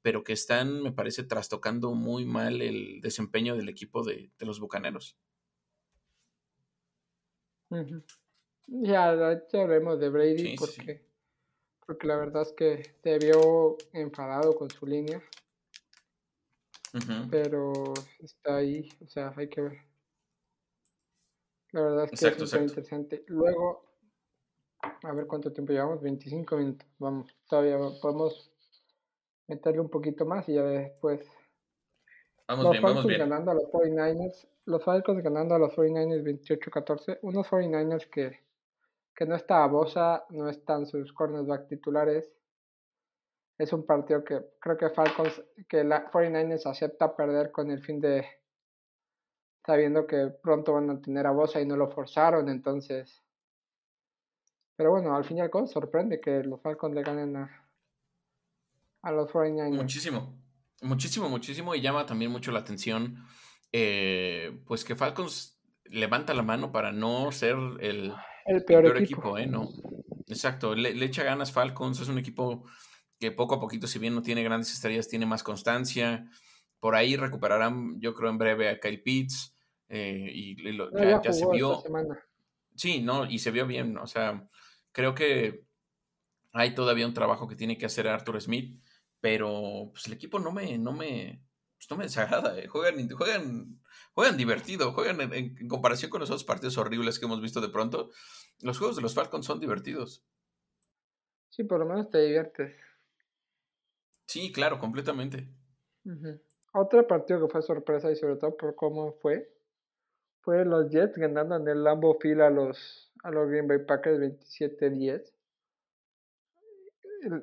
[0.03, 5.17] pero que están, me parece, trastocando muy mal el desempeño del equipo de, los Bucaneros.
[8.67, 11.07] Ya, ya hablemos de Brady porque,
[11.87, 15.23] porque la verdad es que te vio enfadado con su línea.
[17.31, 19.79] Pero está ahí, o sea, hay que ver.
[21.73, 23.25] La verdad es que es muy interesante.
[23.29, 23.85] Luego,
[24.81, 26.89] a ver cuánto tiempo llevamos, 25 minutos.
[26.99, 28.51] Vamos, todavía podemos
[29.47, 31.21] meterle un poquito más y ya después.
[32.49, 33.21] Vamos los bien, Falcons vamos bien.
[33.21, 34.49] ganando a los 49ers.
[34.67, 37.19] Los Falcons ganando a los 49ers 28-14.
[37.23, 38.41] Unos 49ers que,
[39.21, 42.33] que no está a Bosa, no están sus cornerbacks titulares
[43.61, 48.01] es un partido que creo que Falcons, que la 49ers acepta perder con el fin
[48.01, 48.27] de
[49.67, 53.23] sabiendo que pronto van a tener a Bosa y no lo forzaron, entonces.
[54.77, 57.71] Pero bueno, al fin y al cabo sorprende que los Falcons le ganen a,
[59.03, 59.77] a los 49ers.
[59.77, 60.33] Muchísimo,
[60.81, 63.27] muchísimo, muchísimo y llama también mucho la atención,
[63.73, 68.15] eh, pues que Falcons levanta la mano para no ser el,
[68.67, 69.39] peor, equipo.
[69.39, 69.47] ¿eh?
[69.47, 69.71] No,
[70.27, 72.65] exacto, le, le echa ganas Falcons, es un equipo
[73.21, 76.27] que poco a poquito, si bien no tiene grandes estrellas, tiene más constancia.
[76.81, 79.55] Por ahí recuperarán, yo creo, en breve a Kyle Pitts.
[79.91, 80.57] Eh, y
[81.23, 81.83] ya, se vio.
[82.75, 83.99] Sí, no, y se vio bien.
[83.99, 84.49] O sea,
[84.91, 85.67] creo que
[86.53, 88.81] hay todavía un trabajo que tiene que hacer Arthur Smith,
[89.21, 91.45] pero pues el equipo no me, no me,
[91.77, 92.59] pues, no me desagrada.
[92.59, 92.69] Eh.
[92.69, 93.81] Juegan, juegan,
[94.15, 97.69] juegan divertido, juegan en, en, comparación con los otros partidos horribles que hemos visto de
[97.69, 98.11] pronto.
[98.63, 100.25] Los juegos de los Falcons son divertidos.
[101.51, 102.75] Sí, por lo menos te diviertes.
[104.27, 105.49] Sí, claro, completamente.
[106.73, 109.53] Otro partido que fue sorpresa y sobre todo por cómo fue,
[110.43, 114.21] fue los Jets ganando en el Lambo Field a los, a los Green Bay Packers
[114.21, 115.33] 27-10.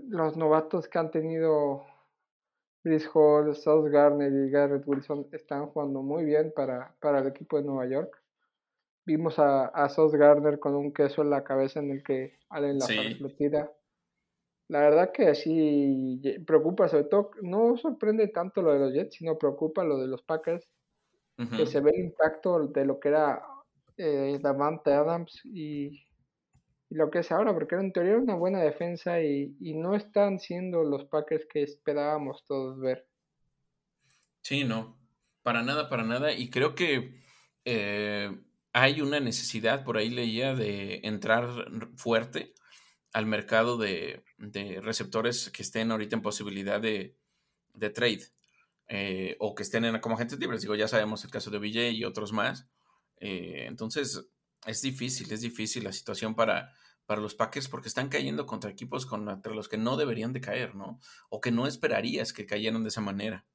[0.07, 1.85] Los novatos que han tenido
[2.81, 7.57] Chris Hall, South Garner y Garrett Wilson están jugando muy bien para, para el equipo
[7.57, 8.23] de Nueva York.
[9.07, 12.77] Vimos a, a South Garner con un queso en la cabeza en el que Allen
[12.77, 13.15] la sí.
[13.21, 13.71] lo tira.
[14.67, 19.37] La verdad que sí preocupa, sobre todo, no sorprende tanto lo de los Jets, sino
[19.37, 20.69] preocupa lo de los Packers,
[21.55, 23.41] que se ve el impacto de lo que era
[23.95, 26.03] eh, Davante Adams y,
[26.89, 30.83] lo que es ahora, porque en teoría era una buena defensa y, no están siendo
[30.83, 33.07] los Packers que esperábamos todos ver.
[34.41, 34.97] Sí, no,
[35.43, 37.21] para nada, para nada, y creo que
[37.63, 38.37] eh,
[38.81, 41.47] hay una necesidad, por ahí leía, de entrar
[41.95, 42.53] fuerte
[43.11, 44.23] al mercado de,
[44.81, 47.15] receptores que estén ahorita en posibilidad de,
[47.93, 48.21] trade
[48.87, 50.61] eh, o que estén en, como agentes libres.
[50.61, 52.67] Digo, ya sabemos el caso de VJ y otros más.
[53.19, 54.29] Eh, entonces,
[54.65, 56.71] es difícil, es difícil la situación para,
[57.07, 60.75] para los Packers porque están cayendo contra equipos contra los que no deberían de caer,
[60.75, 60.99] ¿no?
[61.29, 63.45] O que no esperarías que cayeran de esa manera.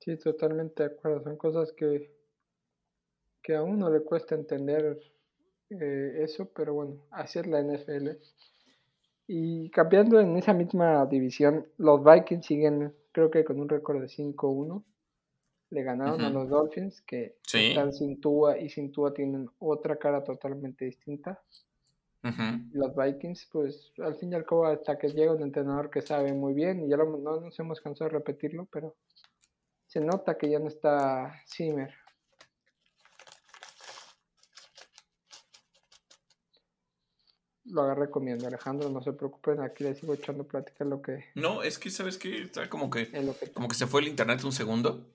[0.00, 1.22] Sí, totalmente de acuerdo.
[1.22, 2.17] Son cosas que,
[3.48, 5.00] que a uno le cuesta entender
[5.70, 8.10] eh, eso, pero bueno, así es la NFL.
[9.26, 14.08] Y cambiando en esa misma división, los Vikings siguen, creo que con un récord de
[14.08, 14.84] 5-1.
[15.70, 20.22] Le ganaron a los Dolphins, que están sin Tua y sin Tua tienen otra cara
[20.22, 21.42] totalmente distinta.
[22.72, 26.34] Los Vikings, pues al fin y al cabo, hasta que llega un entrenador que sabe
[26.34, 28.94] muy bien, y ya no nos hemos cansado de repetirlo, pero
[29.86, 31.94] se nota que ya no está Zimmer.
[37.70, 38.46] Lo agarré comiendo.
[38.46, 41.24] Alejandro, no se preocupen, aquí le sigo echando plática lo que.
[41.34, 42.42] No, es que, ¿sabes qué?
[42.42, 43.10] Está como que,
[43.52, 45.06] como que se fue el internet un segundo.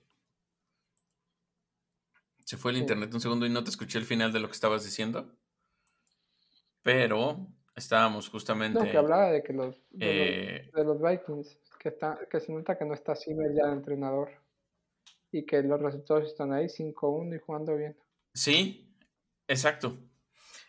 [2.44, 4.54] Se fue el internet un segundo y no te escuché el final de lo que
[4.54, 5.30] estabas diciendo.
[6.82, 8.78] Pero estábamos justamente.
[8.78, 12.76] No, que hablaba de que los, de, los, eh, Vikings, que, está, que se nota
[12.76, 14.30] que no está Zimmer ya de entrenador.
[15.32, 17.96] Y que los resultados están ahí 5-1 y jugando bien.
[18.34, 18.94] Sí,
[19.48, 19.98] exacto.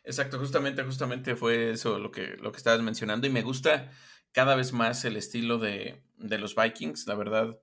[0.05, 3.91] Exacto, justamente, justamente fue eso lo que, lo que estabas mencionando y me gusta
[4.31, 7.59] cada vez más el estilo de, los Vikings, la verdad.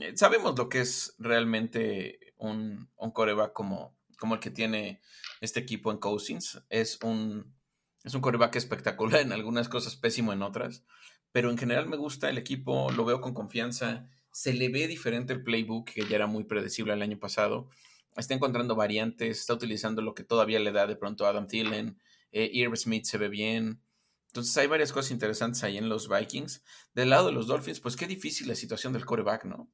[0.00, 5.00] eh, sabemos lo que es realmente un, un coreback como, como el que tiene
[5.40, 6.60] este equipo en Cousins.
[6.70, 7.54] Es un,
[8.02, 10.84] es un coreback espectacular en algunas cosas, pésimo en otras.
[11.32, 14.10] Pero en general me gusta el equipo, lo veo con confianza.
[14.32, 17.68] Se le ve diferente el playbook, que ya era muy predecible el año pasado.
[18.16, 22.00] Está encontrando variantes, está utilizando lo que todavía le da de pronto a Adam Thielen.
[22.32, 23.82] Eh, Irv Smith se ve bien.
[24.28, 26.62] Entonces hay varias cosas interesantes ahí en los Vikings.
[26.94, 29.70] Del lado de los Dolphins, pues qué difícil la situación del coreback, ¿no?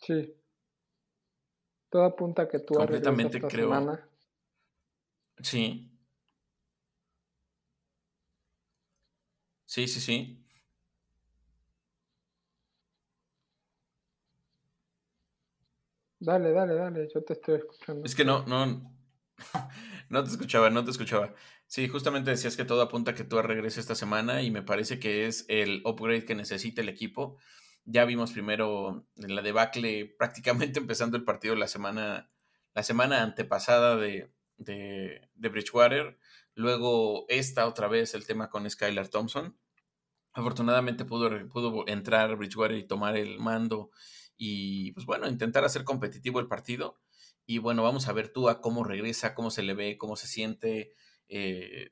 [0.00, 0.34] Sí.
[1.90, 3.68] Todo apunta a que tú Completamente creo.
[3.68, 4.08] Semana.
[5.42, 5.92] Sí.
[9.66, 10.45] Sí, sí, sí.
[16.18, 18.04] Dale, dale, dale, yo te estoy escuchando.
[18.04, 18.96] Es que no, no,
[20.08, 21.34] no te escuchaba, no te escuchaba.
[21.66, 24.98] Sí, justamente decías que todo apunta a que tú regreses esta semana y me parece
[24.98, 27.36] que es el upgrade que necesita el equipo.
[27.84, 32.30] Ya vimos primero la debacle prácticamente empezando el partido la semana,
[32.74, 36.18] la semana antepasada de, de, de Bridgewater.
[36.54, 39.56] Luego esta otra vez el tema con Skylar Thompson.
[40.32, 43.90] Afortunadamente pudo, pudo entrar Bridgewater y tomar el mando
[44.36, 46.96] y pues bueno, intentar hacer competitivo el partido.
[47.46, 50.26] Y bueno, vamos a ver tú a cómo regresa, cómo se le ve, cómo se
[50.26, 50.92] siente.
[51.28, 51.90] Eh,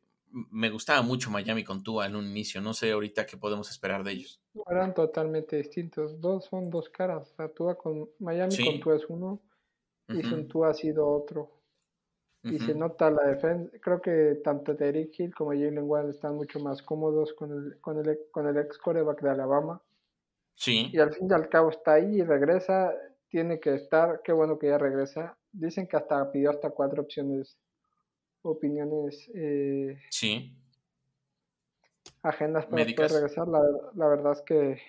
[0.50, 2.61] me gustaba mucho Miami con Tua en un inicio.
[2.61, 4.40] No sé ahorita qué podemos esperar de ellos.
[4.68, 6.20] Eran totalmente distintos.
[6.20, 7.33] Dos son dos caras.
[7.38, 9.40] O Tua con Miami con Tua es uno
[10.09, 11.50] y sin Tua ha sido otro.
[12.42, 13.70] Y se nota la defensa.
[13.80, 17.98] Creo que tanto Derrick Hill como Jalen Waddle están mucho más cómodos con el, con
[17.98, 19.80] el, con el ex coreback de Alabama.
[20.54, 20.90] Sí.
[20.92, 22.94] Y al fin y al cabo está ahí y regresa.
[23.28, 24.20] Tiene que estar.
[24.22, 25.36] Qué bueno que ya regresa.
[25.52, 27.58] Dicen que hasta pidió hasta cuatro opciones,
[28.42, 29.30] opiniones.
[29.34, 30.56] Eh, sí.
[32.22, 33.48] Agendas para poder regresar.
[33.48, 33.60] La,
[33.94, 34.80] la, verdad es que,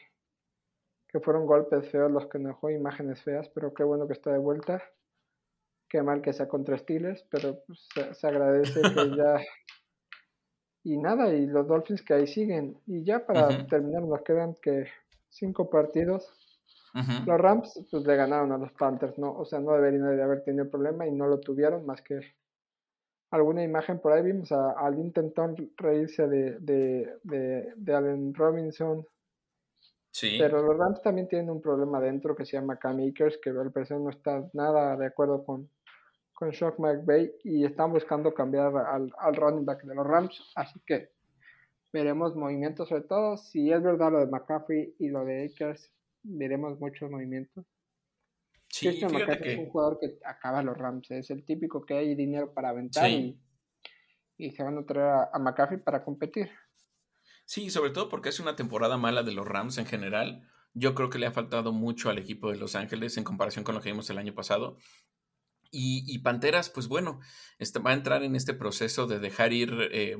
[1.07, 4.37] que fueron golpes feos los que dejó, imágenes feas, pero qué bueno que está de
[4.37, 4.83] vuelta.
[5.89, 8.81] Qué mal que sea contra Steelers, pero pues, se, agradece que
[9.17, 9.41] ya.
[10.83, 12.79] Y nada, y los Dolphins que ahí siguen.
[12.85, 14.87] Y ya para terminar, nos quedan que
[15.35, 16.33] cinco partidos.
[17.25, 19.37] Los Rams pues le ganaron a los Panthers, ¿no?
[19.37, 22.21] O sea, no deberían de haber tenido problema y no lo tuvieron, más que
[23.31, 25.33] alguna imagen por ahí vimos a, a Linton
[25.75, 29.05] reírse de, de, de, de, Allen Robinson.
[30.09, 30.37] Sí.
[30.39, 33.73] Pero los Rams también tienen un problema dentro que se llama Cam Akers, que al
[33.73, 35.69] parecer no está nada de acuerdo con,
[36.33, 40.79] con Shock McVay y están buscando cambiar al, al running back de los Rams, así
[40.85, 41.14] que
[41.95, 46.77] veremos movimientos, sobre todo si es verdad lo de McCaffrey y lo de Akers, veremos
[46.77, 47.65] muchos movimientos.
[48.67, 49.53] Sí, Christian McCaffrey que...
[49.53, 53.09] es un jugador que acaba los Rams, es el típico que hay dinero para aventar
[53.09, 53.39] y,
[54.51, 56.51] se van a traer a, McCaffrey para competir.
[57.45, 60.49] Sí, sobre todo porque es una temporada mala de los Rams en general.
[60.73, 63.75] Yo creo que le ha faltado mucho al equipo de Los Ángeles en comparación con
[63.75, 64.77] lo que vimos el año pasado.
[65.71, 67.19] Y, Panteras, pues bueno,
[67.59, 70.17] este, va a entrar en este proceso de dejar ir eh,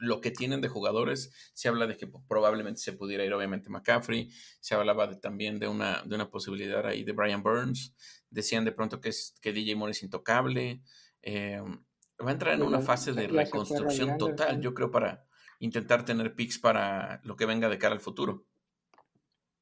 [0.00, 4.30] lo que tienen de jugadores, se habla de que probablemente se pudiera ir obviamente McCaffrey,
[4.60, 7.94] se hablaba de, también de una, de una posibilidad ahí de Brian Burns,
[8.30, 10.82] decían de pronto que, es, que DJ Moore es intocable,
[11.22, 11.60] eh,
[12.24, 15.24] va a entrar en una fase de reconstrucción total, yo creo, para
[15.60, 18.46] intentar tener picks para lo que venga de cara al futuro.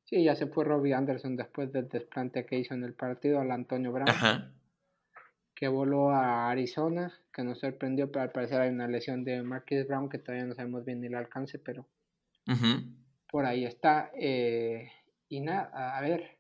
[0.05, 3.51] Sí, ya se fue Robbie Anderson después del desplante que hizo en el partido al
[3.51, 4.09] Antonio Brown.
[4.09, 4.55] Ajá
[5.59, 9.89] que voló a Arizona, que nos sorprendió, pero al parecer hay una lesión de Marquis
[9.89, 11.85] Brown que todavía no sabemos bien el alcance, pero
[13.29, 14.13] por ahí está.
[14.15, 14.89] Eh,
[15.29, 16.39] y nada, a ver.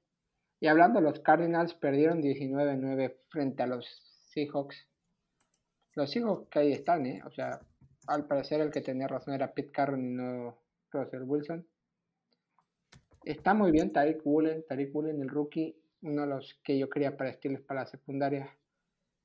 [0.61, 3.87] Y hablando, los Cardinals perdieron 19-9 frente a los
[4.29, 4.87] Seahawks.
[5.95, 7.21] Los Seahawks que ahí están, ¿eh?
[7.27, 7.61] O sea,
[8.07, 10.61] al parecer el que tenía razón era Pete Carroll y no
[10.93, 11.67] Russell Wilson.
[13.25, 17.17] Está muy bien Tariq Woolen, Tariq Woolen, el rookie, uno de los que yo quería
[17.17, 18.58] para estilos para la secundaria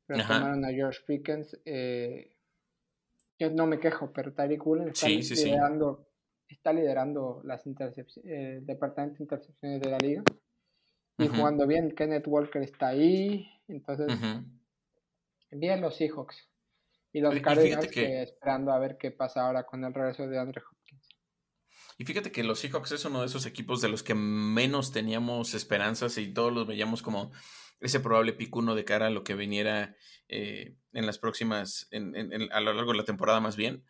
[0.05, 1.59] pero tomaron a George Pickens.
[1.65, 2.35] Eh,
[3.39, 6.07] yo no me quejo, pero Tyreek Woolen está liderando,
[6.47, 10.23] está liderando las eh, el departamento de intercepciones de la liga.
[11.17, 13.47] Y jugando bien, Kenneth Walker está ahí.
[13.67, 14.07] Entonces,
[15.51, 16.49] bien los Seahawks.
[17.11, 18.23] Y los Cardinals que...
[18.23, 21.07] esperando a ver qué pasa ahora con el regreso de Andre Hopkins.
[21.97, 25.53] Y fíjate que los Seahawks es uno de esos equipos de los que menos teníamos
[25.53, 27.31] esperanzas y todos los veíamos como
[27.83, 29.95] ese probable picuno de cara a lo que viniera
[30.29, 33.83] eh, en las próximas, a lo largo de la temporada más bien.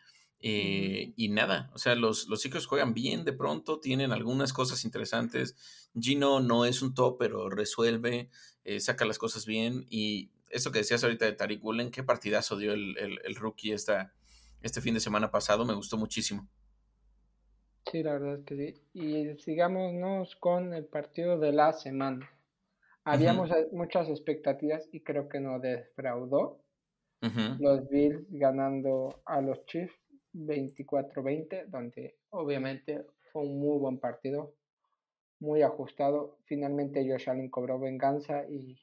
[0.45, 4.83] Eh, y nada, o sea, los, los chicos juegan bien de pronto, tienen algunas cosas
[4.83, 5.55] interesantes.
[5.97, 8.29] Gino no es un top, pero resuelve,
[8.65, 9.85] eh, saca las cosas bien.
[9.89, 14.13] Y eso que decías ahorita de Tariq Woolen, qué partidazo dio el, rookie esta,
[14.61, 16.49] este fin de semana pasado, me gustó muchísimo.
[17.89, 18.81] Sí, la verdad es que sí.
[18.93, 22.29] Y sigámonos con el partido de la semana.
[23.05, 26.59] Habíamos muchas expectativas y creo que no defraudó.
[27.59, 29.93] Los Bills ganando a los Chiefs
[30.33, 34.53] 24-20, donde obviamente fue un muy buen partido,
[35.39, 36.37] muy ajustado.
[36.45, 38.77] Finalmente Josh Allen cobró venganza y,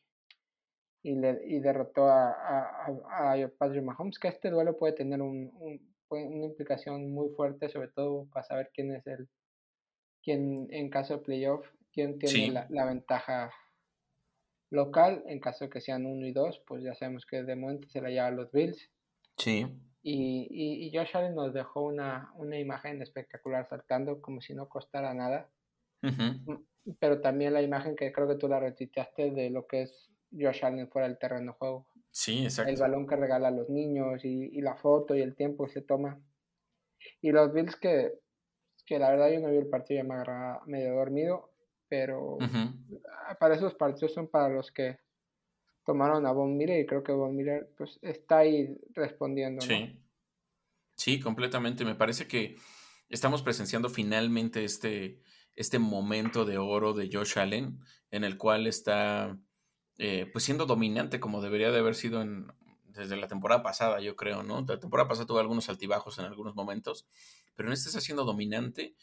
[1.03, 5.53] y, le, y derrotó a, a, a, Patrick Mahomes, que este duelo puede tener un,
[6.09, 9.29] una implicación muy fuerte, sobre todo para saber quién es el,
[10.23, 13.53] quién en caso de playoff, quién tiene la, la, ventaja
[14.71, 17.89] local, en caso de que sean 1 y 2, pues ya sabemos que de momento
[17.89, 18.91] se la llevan los Bills.
[19.37, 19.67] Sí.
[20.03, 24.69] Y, y, y, Josh Allen nos dejó una, una imagen espectacular saltando como si no
[24.69, 25.51] costara nada.
[26.01, 26.55] Mm,
[26.99, 30.65] pero también la imagen que creo que tú la retitaste de lo que es Josh
[30.65, 31.87] Allen fuera del terreno de juego.
[32.11, 32.71] Sí, exacto.
[32.71, 35.73] El balón que regala a los niños y, y la foto y el tiempo que
[35.73, 36.19] se toma.
[37.21, 38.15] Y los Bills que,
[38.87, 41.50] que la verdad yo no vi el partido, ya me agarraba medio dormido,
[41.91, 42.39] pero
[43.41, 44.99] para esos partidos son para los que
[45.85, 49.61] tomaron a Von Miller y creo que Von Miller pues está ahí respondiendo.
[49.61, 50.01] Sí.
[50.95, 51.85] Sí, completamente.
[51.85, 52.57] Me parece que
[53.09, 55.21] estamos presenciando finalmente este,
[55.57, 57.81] este momento de oro de Josh Allen,
[58.11, 59.37] en el cual está
[59.99, 62.53] eh, pues siendo dominante como debería de haber sido en,
[62.85, 64.65] desde la temporada pasada, yo creo, ¿no?
[64.67, 67.07] La temporada pasada tuvo algunos altibajos en algunos momentos,
[67.61, 68.97] pero en este está siendo dominante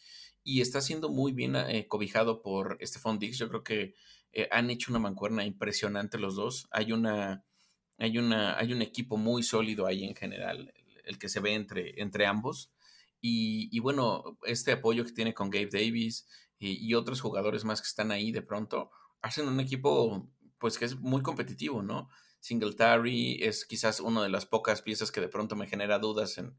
[0.43, 3.38] y está siendo muy bien eh, cobijado por Stephon Diggs.
[3.38, 3.93] Yo creo que
[4.34, 6.68] eh, han hecho una mancuerna impresionante los dos.
[6.72, 7.45] Hay una,
[7.99, 12.01] hay una, hay un equipo muy sólido ahí en general, el, que se ve entre,
[12.01, 12.72] entre ambos.
[13.22, 16.28] Y, bueno, este apoyo que tiene con Gabe Davis
[16.58, 18.89] y, y, otros jugadores más que están ahí de pronto,
[19.22, 20.28] hacen un equipo
[20.58, 22.10] pues que es muy competitivo, ¿no?
[22.39, 26.58] Singletary es quizás una de las pocas piezas que de pronto me genera dudas en,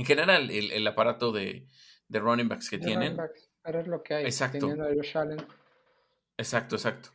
[0.00, 1.68] en general, el, el aparato de,
[2.08, 3.18] de running backs que tienen.
[3.62, 4.24] pero es lo que hay.
[4.24, 4.74] Exacto.
[6.38, 7.10] Exacto, exacto.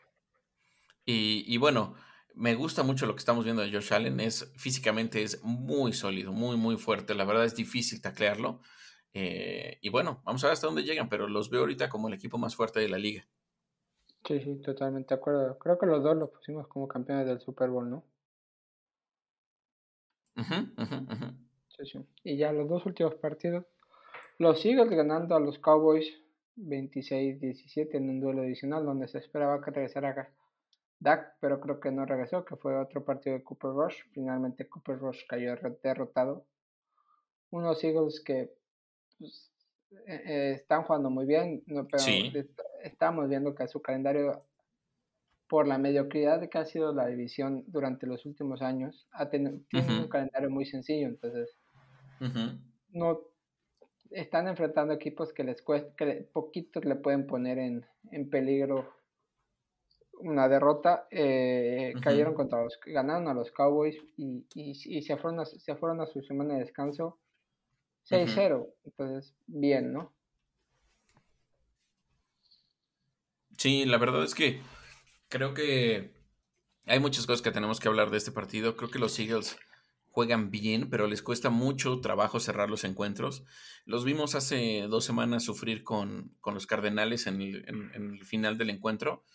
[1.04, 1.96] Y, y, bueno,
[2.36, 4.20] me gusta mucho lo que estamos viendo de Josh Allen.
[4.20, 7.16] Es, físicamente es muy sólido, muy, muy fuerte.
[7.16, 8.62] La verdad es difícil taclearlo.
[9.16, 12.14] Eh, y bueno, vamos a ver hasta dónde llegan, pero los veo ahorita como el
[12.14, 13.28] equipo más fuerte de la liga.
[14.28, 15.58] Sí, sí, totalmente de acuerdo.
[15.58, 18.06] Creo que los dos los pusimos como campeones del Super Bowl, ¿no?
[21.78, 22.00] Sí, sí.
[22.24, 23.66] Y ya los dos últimos partidos.
[24.38, 26.14] Los Eagles ganando a los Cowboys
[26.58, 30.30] 26-17 en un duelo adicional donde se esperaba que regresara
[31.00, 33.96] Dak, pero creo que no regresó, que fue otro partido de Cooper Rush.
[34.12, 36.46] Finalmente Cooper Rush cayó derrotado.
[37.52, 38.54] Unos Eagles que
[39.20, 39.52] pues,
[40.08, 42.04] eh, eh, están jugando muy bien, no, pero
[42.84, 44.44] estamos viendo que su calendario,
[45.48, 50.08] por la mediocridad que ha sido la división durante los últimos años, ha tiene un
[50.10, 51.56] calendario muy sencillo, entonces
[52.90, 53.22] no
[54.12, 58.96] están enfrentando equipos que les cuesta, que poquitos le pueden poner en, en peligro
[60.20, 61.08] una derrota.
[61.12, 66.02] Eh, cayeron contra los, ganaron a los Cowboys y, y, se, fueron a, se fueron
[66.02, 67.20] a su semana de descanso
[68.10, 68.68] 6-0.
[68.86, 70.14] Entonces, bien, ¿no?
[73.58, 74.62] Sí, la verdad es que
[75.28, 76.12] creo que
[76.86, 78.76] hay muchas cosas que tenemos que hablar de este partido.
[78.78, 79.58] Creo que los Eagles
[80.16, 83.44] juegan bien, pero les cuesta mucho trabajo cerrar los encuentros.
[83.84, 89.26] Los vimos hace dos semanas sufrir con, los Cardenales en el, final del encuentro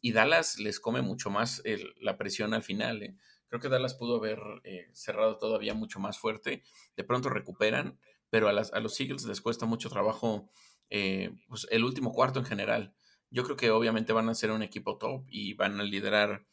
[0.00, 1.62] y Dallas les come mucho más
[2.00, 3.02] la presión al final.
[3.02, 3.14] ¿eh?
[3.48, 6.62] Creo que Dallas pudo haber eh, cerrado todavía mucho más fuerte.
[6.96, 7.98] De pronto recuperan,
[8.30, 10.48] pero a, las, los Eagles les cuesta mucho trabajo
[10.88, 12.94] eh, pues el último cuarto en general.
[13.28, 16.46] Yo creo que obviamente van a ser un equipo top y van a liderar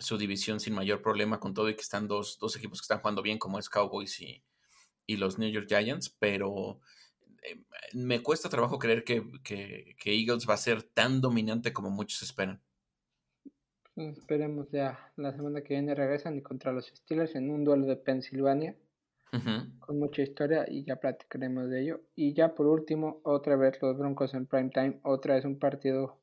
[0.00, 3.00] su división sin mayor problema con todo y que están dos, dos equipos que están
[3.00, 4.42] jugando bien como es Cowboys y,
[5.06, 6.80] y los New York Giants, pero
[7.42, 7.62] eh,
[7.94, 12.60] me cuesta trabajo creer que, que, Eagles va a ser tan dominante como muchos esperan.
[13.96, 17.96] Esperemos ya, la semana que viene regresan y contra los Steelers en un duelo de
[17.96, 18.74] Pensilvania
[19.78, 22.00] con mucha historia y ya platicaremos de ello.
[22.16, 26.18] Y ya por último, otra vez los Broncos en prime time, otra vez un partido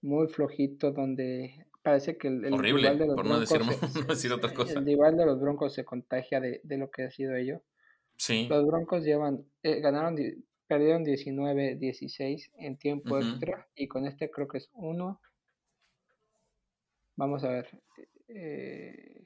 [0.00, 3.60] muy flojito donde parece que el, el Horrible, de los por no decir,
[4.08, 4.80] decir, otra cosa.
[4.80, 7.62] El rival de los Broncos se contagia de, de lo que ha sido ello.
[8.16, 8.48] Sí.
[8.48, 10.16] Los Broncos llevan, eh, ganaron,
[10.66, 15.20] perdieron 19-16 en tiempo extra y con este creo que es uno.
[17.14, 17.80] Vamos a ver.
[18.26, 19.24] Eh,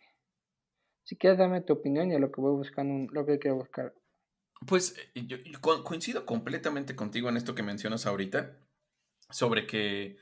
[1.05, 3.95] si quieres dame tu opinión y a lo que voy buscando, lo que quiero buscar.
[4.67, 5.39] Pues eh, yo
[5.83, 8.59] coincido completamente contigo en esto que mencionas ahorita
[9.31, 10.19] sobre que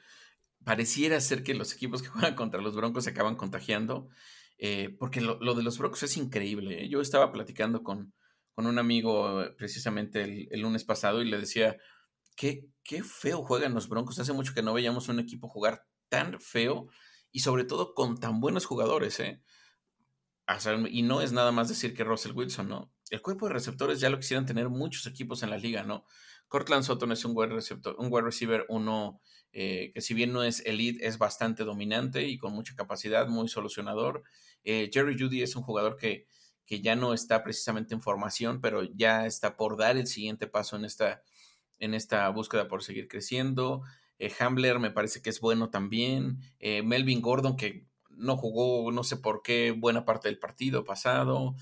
[0.68, 4.10] pareciera ser que los equipos que juegan contra los Broncos se acaban contagiando,
[4.58, 6.84] eh, porque lo, de los Broncos es increíble.
[6.84, 6.88] ¿eh?
[6.90, 8.12] Yo estaba platicando con,
[8.54, 11.78] con un amigo precisamente el, lunes pasado y le decía,
[12.36, 14.18] qué, qué feo juegan los Broncos.
[14.18, 16.88] Hace mucho que no veíamos un equipo jugar tan feo
[17.32, 19.40] y sobre todo con tan buenos jugadores, ¿eh?
[20.90, 22.92] y no es nada más decir que Russell Wilson, ¿no?
[23.08, 26.04] El cuerpo de receptores ya lo quisieran tener muchos equipos en la liga, ¿no?
[26.46, 29.20] Cortland Sutton es un wide, receptor, un wide receiver, uno
[29.52, 33.48] eh, que si bien no es elite, es bastante dominante y con mucha capacidad, muy
[33.48, 34.22] solucionador.
[34.64, 36.26] Eh, Jerry Judy es un jugador que,
[36.66, 40.76] que ya no está precisamente en formación, pero ya está por dar el siguiente paso
[40.76, 41.22] en esta,
[41.78, 43.82] en esta búsqueda por seguir creciendo.
[44.18, 44.32] Eh,
[44.78, 46.40] me parece que es bueno también.
[46.60, 51.54] Melvin Gordon, que no jugó, no sé por qué, buena parte del partido pasado.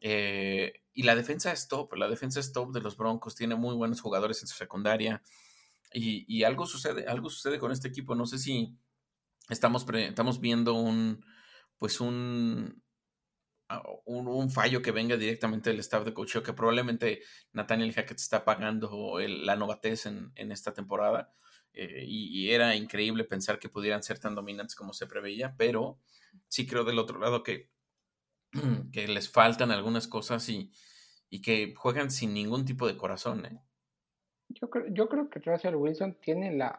[0.00, 4.00] y la defensa es top, la defensa es top de los Broncos, tiene muy buenos
[4.00, 5.22] jugadores en su secundaria.
[5.94, 8.14] Y, algo sucede, algo sucede con este equipo.
[8.14, 8.76] No sé si
[9.48, 11.24] estamos, estamos viendo un,
[11.78, 12.82] pues un,
[13.68, 17.22] ah, un, fallo que venga directamente del staff de coaching, que probablemente
[17.52, 21.34] Nathaniel Hackett está pagando la novatez en, esta temporada.
[21.74, 26.00] Eh, y, era increíble pensar que pudieran ser tan dominantes como se preveía, pero
[26.48, 27.70] sí creo del otro lado que,
[28.92, 30.72] que les faltan algunas cosas y,
[31.32, 33.46] y que juegan sin ningún tipo de corazón.
[33.46, 33.58] ¿eh?
[34.60, 36.78] Yo creo, yo creo que Russell Wilson tiene la,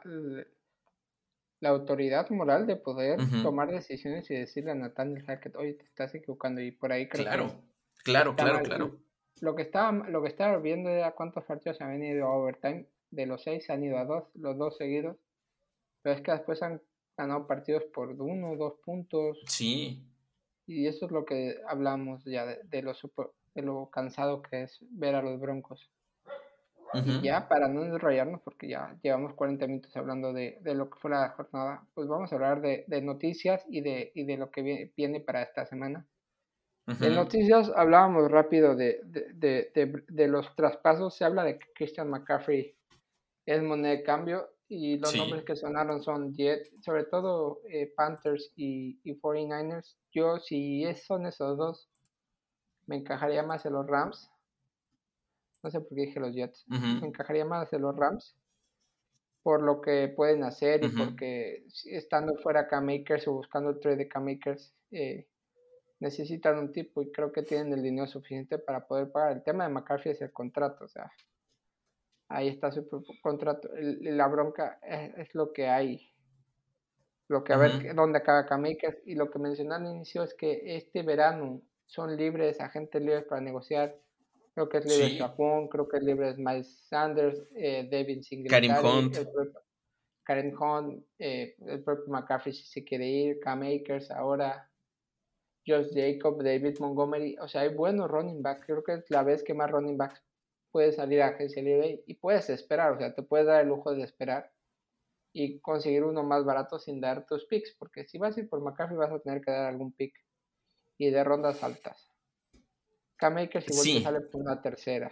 [1.59, 6.13] la autoridad moral de poder tomar decisiones y decirle a Nathaniel Hackett, oye, te estás
[6.13, 7.63] equivocando y por ahí creo claro,
[8.03, 8.99] Claro, claro, claro.
[9.39, 12.85] Lo que estaba, lo que estaba viendo era cuántos partidos han venido a overtime.
[13.11, 15.17] De los seis han ido a dos, los dos seguidos.
[16.01, 16.81] Pero es que después han
[17.17, 19.41] ganado partidos por uno, o dos puntos.
[19.47, 20.03] Sí.
[20.65, 22.93] Y eso es lo que hablamos ya de, de lo,
[23.55, 25.89] de lo cansado que es ver a los Broncos
[27.21, 31.29] ya para no enrollarnos, porque ya llevamos 40 minutos hablando de, lo que fue la
[31.29, 35.41] jornada, pues vamos a hablar de, noticias y de, y de lo que viene, para
[35.41, 36.05] esta semana.
[36.87, 41.15] En noticias hablábamos rápido de, de, los traspasos.
[41.15, 42.75] Se habla de que Christian McCaffrey
[43.45, 48.51] es moneda de cambio y los nombres que sonaron son Jet, sobre todo eh, Panthers
[48.55, 49.95] y, y 49ers.
[50.11, 51.89] Yo, si son esos dos,
[52.85, 54.32] me encajaría más en los Rams
[55.63, 56.65] no sé por qué dije los Jets.
[56.67, 58.35] Me encajaría más de los Rams
[59.43, 64.07] por lo que pueden hacer y porque estando fuera K-Makers o buscando el trade de
[64.07, 65.27] K-Makers eh,
[65.99, 69.33] necesitan un tipo y creo que tienen el dinero suficiente para poder pagar.
[69.33, 71.11] El tema de McCarthy es el contrato, o sea,
[72.29, 72.87] ahí está su
[73.21, 73.69] contrato.
[73.73, 76.09] la bronca es, lo que hay.
[77.27, 80.77] Lo que a ver dónde acaba K-Makers y lo que mencioné al inicio es que
[80.77, 83.97] este verano son libres, agentes libres para negociar
[84.53, 85.17] Creo que es libre sí.
[85.17, 88.67] Japón, creo que es libre Miles Sanders, eh, David Singletary.
[88.67, 89.17] Karim Hunt.
[90.23, 94.69] Karen Hunt, eh, el propio McCaffrey si se quiere ir, Cam Akers ahora,
[95.65, 97.37] Josh Jacob, David Montgomery.
[97.39, 98.65] O sea, hay buenos running backs.
[98.65, 100.21] Creo que es la vez que más running backs
[100.71, 102.93] puedes salir a agencia libre y puedes esperar.
[102.93, 104.51] O sea, te puedes dar el lujo de esperar
[105.33, 107.75] y conseguir uno más barato sin dar tus picks.
[107.77, 110.13] Porque si vas a ir por McCaffrey vas a tener que dar algún pick
[110.97, 112.12] y de rondas altas.
[113.23, 115.11] K-Makers igual sale por una tercera.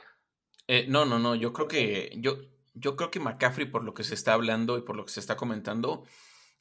[0.68, 1.36] Eh, no, no, no.
[1.36, 2.12] Yo creo que.
[2.18, 2.38] Yo,
[2.74, 5.20] yo creo que McCaffrey, por lo que se está hablando y por lo que se
[5.20, 6.03] está comentando,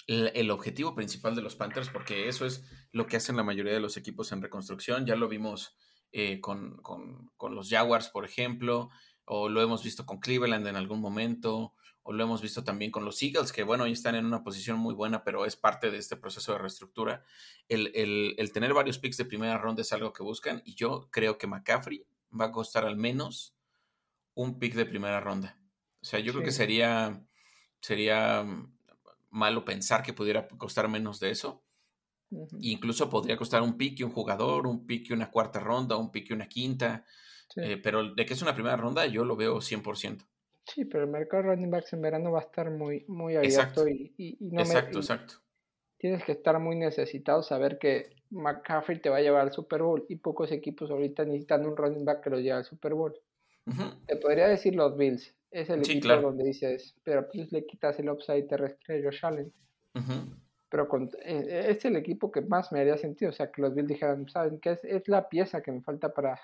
[0.06, 3.80] el, objetivo principal de los Panthers, porque eso es lo que hacen la mayoría de
[3.80, 5.06] los equipos en reconstrucción.
[5.06, 5.76] Ya lo vimos
[6.12, 8.90] eh, con, con, con, los Jaguars, por ejemplo,
[9.24, 13.04] o lo hemos visto con Cleveland en algún momento, o lo hemos visto también con
[13.04, 15.98] los Eagles, que bueno, ahí están en una posición muy buena, pero es parte de
[15.98, 17.24] este proceso de reestructura.
[17.68, 21.36] El, el, tener varios picks de primera ronda es algo que buscan, y yo creo
[21.36, 22.06] que McCaffrey
[22.38, 23.54] va a costar al menos
[24.34, 25.58] un pick de primera ronda.
[26.00, 27.22] O sea, yo creo que sería,
[27.80, 28.46] sería
[29.28, 31.62] malo pensar que pudiera costar menos de eso.
[32.60, 36.10] Incluso podría costar un pick y un jugador, un pick y una cuarta ronda, un
[36.10, 37.04] pick y una quinta.
[37.56, 40.24] Eh, pero de que es una primera ronda, yo lo veo 100%.
[40.64, 43.88] Sí, pero el mercado de running backs en verano va a estar muy, muy abierto
[43.88, 45.34] y, no exacto, exacto.
[45.98, 50.04] Tienes que estar muy necesitado, saber que McCaffrey te va a llevar al Super Bowl
[50.08, 53.14] y pocos equipos ahorita necesitan un running back que los lleve al Super Bowl.
[54.06, 58.10] Te podría decir los Bills, es el equipo donde dices, pero pues le quitas el
[58.10, 59.52] upside terrestre de Josh Allen.
[60.70, 60.88] Pero
[61.24, 64.28] eh, es el equipo que más me haría sentido, o sea, que los Bills dijeran,
[64.28, 64.72] ¿saben qué?
[64.72, 66.40] Es, es la pieza que me falta para,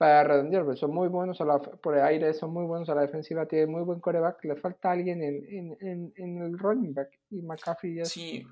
[0.00, 2.94] para redondear, pues, son muy buenos a la, por el aire, son muy buenos a
[2.94, 7.10] la defensiva, tienen muy buen coreback, le falta alguien en, en, en, el running back
[7.28, 8.46] y McCaffrey ya Sí,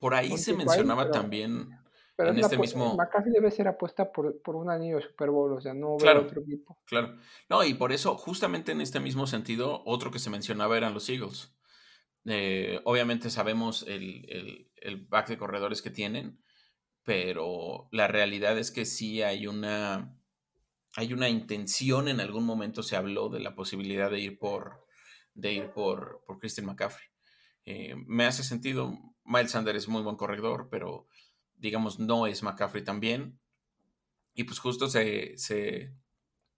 [0.00, 1.68] por ahí se mencionaba también
[2.18, 2.96] en este mismo...
[2.96, 6.22] McCaffrey debe ser apuesta por, por un anillo de Super Bowl, o sea, no claro,
[6.22, 6.76] otro equipo.
[6.84, 7.14] Claro,
[7.48, 11.08] no, y por eso, justamente en este mismo sentido, otro que se mencionaba eran los
[11.08, 11.54] Eagles.
[12.24, 16.42] Eh, obviamente sabemos el, el, el back de corredores que tienen,
[17.04, 20.17] pero la realidad es que sí hay una
[20.98, 24.84] hay una intención, en algún momento se habló de la posibilidad de ir por,
[25.32, 27.06] de ir por, por Christian McCaffrey.
[27.66, 31.06] Eh, me hace sentido, Miles Sanders es muy buen corredor, pero
[31.54, 33.38] digamos no es McCaffrey también.
[34.34, 35.94] Y pues justo se, se,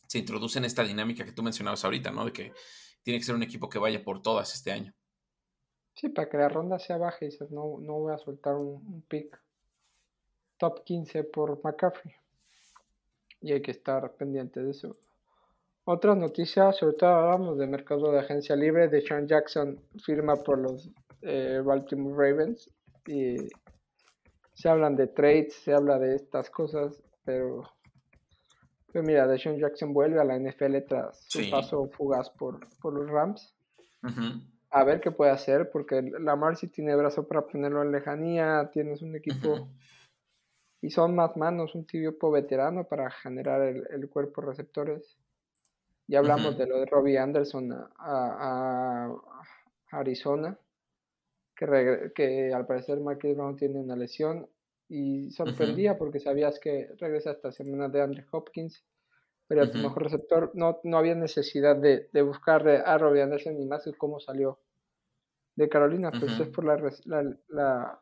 [0.07, 2.25] se introduce en esta dinámica que tú mencionabas ahorita, ¿no?
[2.25, 2.55] De que
[3.03, 4.95] tiene que ser un equipo que vaya por todas este año.
[5.93, 9.39] Sí, para que la ronda sea baja y no, no voy a soltar un, pick
[10.57, 12.15] top 15 por McCaffrey.
[13.41, 14.97] Y hay que estar pendiente de eso.
[15.85, 20.59] Otras noticias, sobre todo hablamos de mercado de agencia libre, de Sean Jackson firma por
[20.59, 20.91] los
[21.23, 22.71] eh, Baltimore Ravens
[23.07, 23.37] y
[24.55, 27.63] se hablan de trades, se habla de estas cosas, pero,
[28.93, 33.09] pero mira, Deshaun Jackson vuelve a la NFL tras su paso fugaz por, por los
[33.09, 33.55] Rams.
[34.71, 39.03] A ver qué puede hacer, porque la Marcy tiene brazo para ponerlo en lejanía, tienes
[39.03, 39.71] un equipo
[40.83, 45.19] y son más manos, un tipo veterano para generar el, cuerpo receptores.
[46.07, 49.15] Ya hablamos de lo de Robbie Anderson a,
[49.93, 50.59] Arizona,
[51.57, 54.49] que, que, al parecer Marquis Brown tiene una lesión
[54.89, 58.85] y sorprendía porque sabías que regresa esta semana de Andre Hopkins
[59.51, 63.59] pero a tu mejor receptor no, no había necesidad de, de buscar a Robbie Anderson
[63.59, 64.61] ni más que cómo salió
[65.57, 66.77] de Carolina, pues es por la,
[67.49, 68.01] la,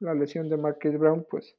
[0.00, 1.54] la, lesión de Marquis Brown, pues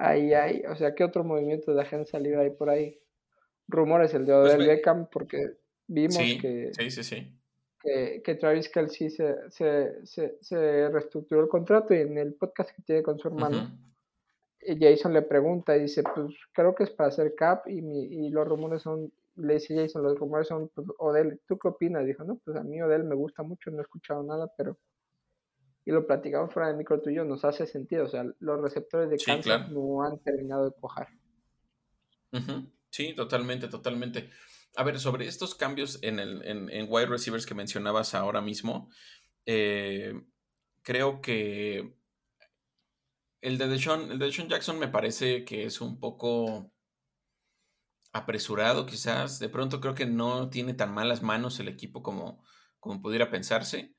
[0.00, 2.98] ahí hay, o sea, ¿qué otro movimiento de agencia libre hay por ahí?
[3.68, 6.72] Rumores, el de pues Odell Beckham, porque vimos que,
[7.82, 12.70] que, que, Travis Kelsey se, se, se, se, reestructuró el contrato y en el podcast
[12.74, 13.70] que tiene con su hermano,
[14.60, 18.30] Jason le pregunta y dice, pues creo que es para hacer cap y, mi, y
[18.30, 22.04] los rumores son, le dice Jason, los rumores son, pues, Odell, ¿tú qué opinas?
[22.06, 24.78] Dijo, no, pues a mí Odell me gusta mucho, no he escuchado nada, pero...
[25.84, 29.16] Y lo platicamos fuera de micro tuyo, nos hace sentido, o sea, los receptores de
[29.16, 31.08] Kansas no han terminado de cojar.
[32.90, 34.30] Sí, totalmente, totalmente.
[34.76, 38.90] A ver, sobre estos cambios en, el, en, en wide receivers que mencionabas ahora mismo,
[39.46, 40.12] eh,
[40.82, 41.96] creo que
[43.40, 46.72] el de Deshaun, el de Jackson me parece que es un poco
[48.12, 49.38] apresurado, quizás.
[49.38, 52.44] De pronto creo que no tiene tan malas manos el equipo como,
[52.78, 53.94] como pudiera pensarse.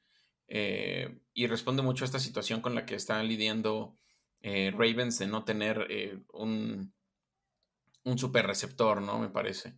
[0.53, 3.97] Eh, y responde mucho a esta situación con la que están lidiando
[4.41, 6.93] eh, Ravens de no tener eh, un,
[8.03, 9.17] un super receptor, ¿no?
[9.17, 9.75] Me parece.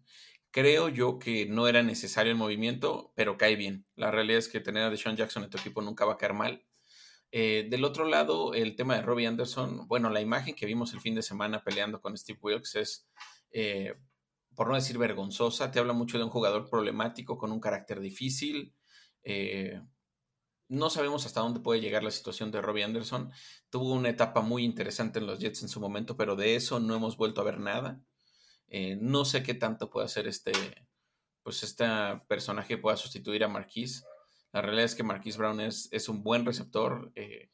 [0.49, 3.85] Creo yo que no era necesario el movimiento, pero cae bien.
[3.95, 6.33] La realidad es que tener a Deshaun Jackson en tu equipo nunca va a caer
[6.33, 6.65] mal.
[7.31, 11.15] Del otro lado, el tema de Robbie Anderson, bueno, la imagen que vimos el fin
[11.15, 13.07] de semana peleando con Steve Wilkes es,
[14.53, 18.75] por no decir vergonzosa, te habla mucho de un jugador problemático con un carácter difícil.
[20.69, 23.31] No sabemos hasta dónde puede llegar la situación de Robbie Anderson.
[23.69, 26.95] Tuvo una etapa muy interesante en los Jets en su momento, pero de eso no
[26.95, 28.01] hemos vuelto a ver nada.
[29.01, 30.51] no sé qué tanto puede hacer este,
[31.43, 31.85] pues este
[32.27, 34.03] personaje pueda sustituir a Marquise.
[34.51, 37.49] La realidad es que Marquise Brown es, es un buen receptor eh,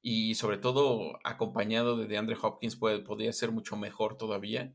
[0.00, 4.74] y sobre todo acompañado de DeAndre Hopkins puede, podría ser mucho mejor todavía.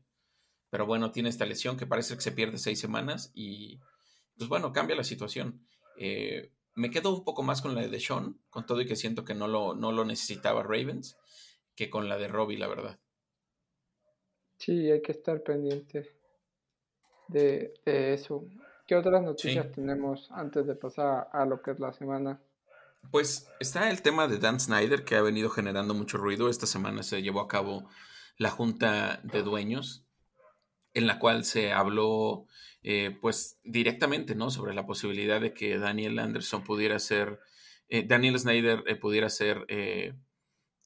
[0.70, 3.80] Pero bueno, tiene esta lesión que parece que se pierde seis semanas y
[4.36, 5.64] pues bueno, cambia la situación.
[5.96, 9.24] Eh, me quedo un poco más con la de Sean, con todo y que siento
[9.24, 11.16] que no lo, no lo necesitaba Ravens,
[11.74, 12.98] que con la de Robbie, la verdad.
[14.58, 16.10] Sí, hay que estar pendiente
[17.28, 18.46] de, de eso.
[18.86, 22.40] ¿Qué otras noticias tenemos antes de pasar a lo que es la semana?
[23.10, 26.48] Pues está el tema de Dan Snyder que ha venido generando mucho ruido.
[26.48, 27.88] Esta semana se llevó a cabo
[28.36, 30.04] la junta de dueños
[30.94, 32.46] en la cual se habló
[32.90, 34.50] eh, pues directamente ¿no?
[34.50, 37.38] sobre la posibilidad de que Daniel Anderson pudiera ser,
[37.90, 39.66] eh, Daniel Snyder eh, pudiera ser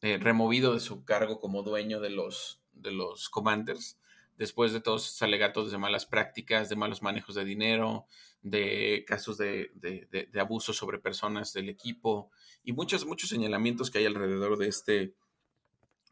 [0.00, 4.00] removido de su cargo como dueño de los, de los Commanders
[4.36, 8.06] después de todos estos alegatos de malas prácticas, de malos manejos de dinero,
[8.42, 12.32] de casos de, de, abuso sobre personas del equipo
[12.64, 15.14] y muchos, muchos señalamientos que hay alrededor de este,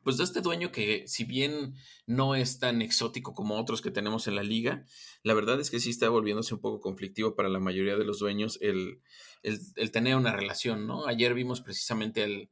[0.02, 1.74] pues de este dueño que si bien
[2.06, 4.84] no es tan exótico como otros que tenemos en la liga,
[5.22, 8.18] la verdad es que sí está volviéndose un poco conflictivo para la mayoría de los
[8.18, 9.02] dueños el,
[9.42, 11.06] el, tener una relación, ¿no?
[11.06, 12.50] Ayer vimos precisamente al,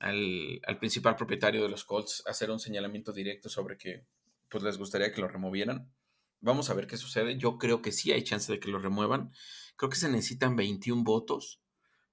[0.00, 4.04] al, al principal propietario de los Colts hacer un señalamiento directo sobre que
[4.48, 5.92] pues les gustaría que lo removieran.
[6.40, 7.38] Vamos a ver qué sucede.
[7.38, 9.30] Yo creo que sí hay chance de que lo remuevan.
[9.76, 11.59] Creo que se necesitan 21 votos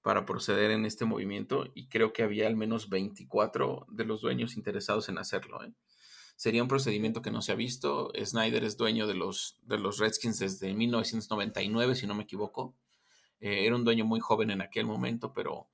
[0.07, 4.55] para proceder en este movimiento y creo que había al menos 24 de los dueños
[4.55, 5.61] interesados en hacerlo.
[5.65, 5.73] ¿eh?
[6.37, 8.13] Sería un procedimiento que no se ha visto.
[8.15, 12.73] Snyder es dueño de los, de los Redskins desde 1999, si no me equivoco.
[13.41, 15.67] Eh, era un dueño muy joven en aquel momento, pero,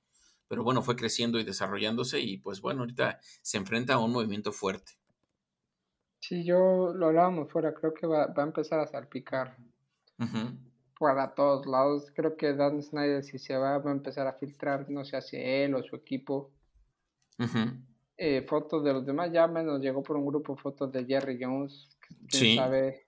[0.48, 4.50] pero bueno, fue creciendo y desarrollándose y pues bueno, ahorita se enfrenta a un movimiento
[4.50, 4.94] fuerte.
[6.18, 9.56] Sí, yo lo hablábamos fuera, creo que va, va a empezar a salpicar
[11.04, 12.10] para todos lados.
[12.14, 15.38] Creo que Dan Snyder, si se va, va a empezar a filtrar, no sé, hacia
[15.38, 16.50] él o su equipo.
[18.16, 21.98] Eh, fotos de los demás, ya menos llegó por un grupo fotos de Jerry Jones,
[22.28, 23.06] quién sabe.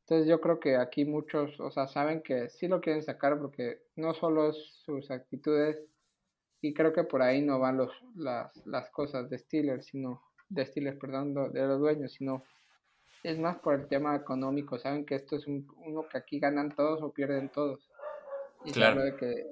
[0.00, 3.82] Entonces yo creo que aquí muchos, o sea, saben que sí lo quieren sacar porque
[3.96, 5.92] no solo sus actitudes,
[6.62, 10.64] y creo que por ahí no van los, las, las cosas de Steelers, sino de
[10.64, 12.44] Steelers, perdón, de los dueños, sino
[13.22, 14.78] es más por el tema económico.
[14.78, 17.88] Saben que esto es un, uno que aquí ganan todos o pierden todos.
[18.64, 19.02] Y claro.
[19.02, 19.46] de que,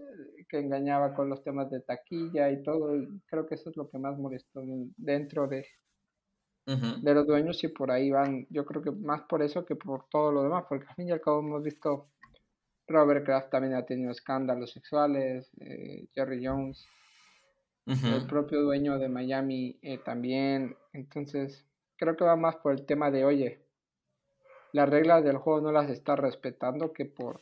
[0.48, 2.96] que, engañaba con los temas de taquilla y todo.
[2.96, 4.62] Y creo que eso es lo que más molestó
[4.96, 5.66] dentro de,
[6.66, 8.46] de los dueños y por ahí van.
[8.50, 11.12] Yo creo que más por eso que por todo lo demás, porque al fin y
[11.12, 12.10] al cabo hemos visto.
[12.88, 16.86] Robert Kraft también ha tenido escándalos sexuales, eh, Jerry Jones,
[17.84, 20.76] el propio dueño de Miami eh, también.
[20.92, 21.65] Entonces,
[21.96, 23.66] creo que va más por el tema de, oye,
[24.72, 27.40] las reglas del juego no las está respetando que por,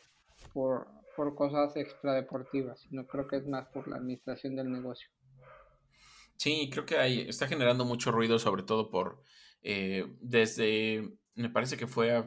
[0.53, 0.87] por,
[1.17, 5.09] por cosas extradeportivas, sino creo que es más por la administración del negocio.
[6.37, 9.23] Sí, creo que hay, está generando mucho ruido, sobre todo por
[9.63, 12.23] eh, desde, me parece que fue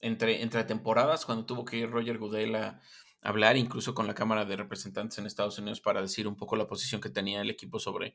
[0.00, 2.80] entre, entre temporadas cuando tuvo que ir Roger Goodell a
[3.20, 6.66] hablar incluso con la Cámara de Representantes en Estados Unidos para decir un poco la
[6.66, 8.14] posición que tenía el equipo sobre,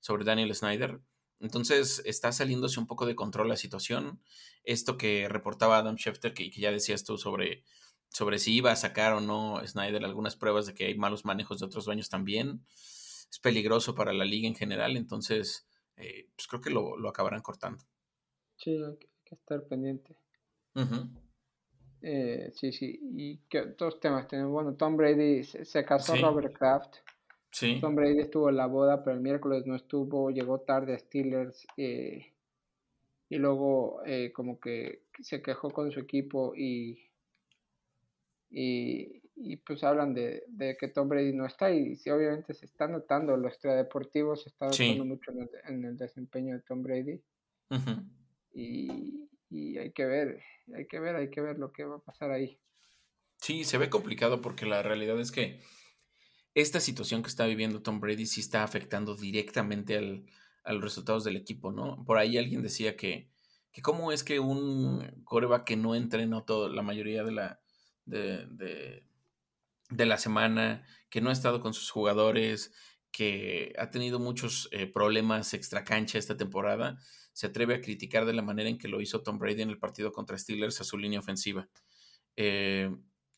[0.00, 1.00] sobre Daniel Snyder.
[1.44, 4.20] Entonces está saliéndose un poco de control la situación.
[4.64, 7.64] Esto que reportaba Adam Schefter, que, que, ya decías tú sobre,
[8.08, 11.60] sobre si iba a sacar o no Snyder algunas pruebas de que hay malos manejos
[11.60, 12.64] de otros dueños también,
[13.30, 14.96] es peligroso para la liga en general.
[14.96, 15.66] Entonces,
[15.96, 17.84] eh, pues creo que lo, lo, acabarán cortando.
[18.56, 20.16] Sí, hay que estar pendiente.
[22.00, 22.98] Eh, sí, sí.
[23.16, 24.52] ¿Y qué otros temas tenemos?
[24.52, 26.96] Bueno, Tom Brady se, casó Robert Kraft.
[27.54, 27.78] Sí.
[27.80, 31.64] Tom Brady estuvo en la boda, pero el miércoles no estuvo, llegó tarde a Steelers
[31.76, 32.32] eh,
[33.28, 36.98] y luego eh, como que se quejó con su equipo y,
[38.50, 40.42] y, pues hablan de,
[40.80, 44.66] que Tom Brady no está y sí, obviamente se está notando, los extradeportivos se está
[44.66, 45.30] notando mucho
[45.68, 47.20] en el, desempeño de Tom Brady
[48.52, 50.42] y, y hay que ver,
[50.74, 52.58] hay que ver, hay que ver lo que va a pasar ahí.
[53.40, 55.60] Sí, se ve complicado porque la realidad es que
[56.54, 60.24] esta situación que está viviendo Tom Brady sí está afectando directamente al,
[60.64, 62.04] a los resultados del equipo, ¿no?
[62.04, 63.28] Por ahí alguien decía que,
[63.72, 67.60] que cómo es que un coreback que no entrenó todo, la mayoría de la,
[68.06, 69.06] de, de,
[69.90, 72.72] de, la semana, que no ha estado con sus jugadores,
[73.10, 76.98] que ha tenido muchos eh, problemas extra cancha esta temporada,
[77.32, 79.78] se atreve a criticar de la manera en que lo hizo Tom Brady en el
[79.78, 81.68] partido contra Steelers a su línea ofensiva.
[82.36, 82.90] Eh,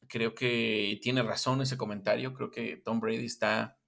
[0.09, 2.35] creo que tiene razón ese comentario.
[2.35, 3.79] Creo que Tom Brady está,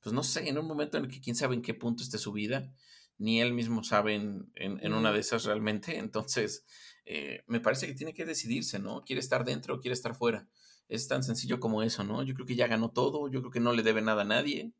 [0.00, 2.18] pues no sé, en un momento en el que quién sabe en qué punto esté
[2.18, 2.72] su vida,
[3.18, 5.98] ni él mismo sabe en, una de esas realmente.
[5.98, 6.64] Entonces,
[7.04, 9.04] eh, me parece que tiene que decidirse, ¿no?
[9.04, 10.48] ¿Quiere estar dentro o quiere estar fuera?
[10.88, 12.22] Es tan sencillo como eso, ¿no?
[12.22, 14.72] Yo creo que ya ganó todo, yo creo que no le debe nada a nadie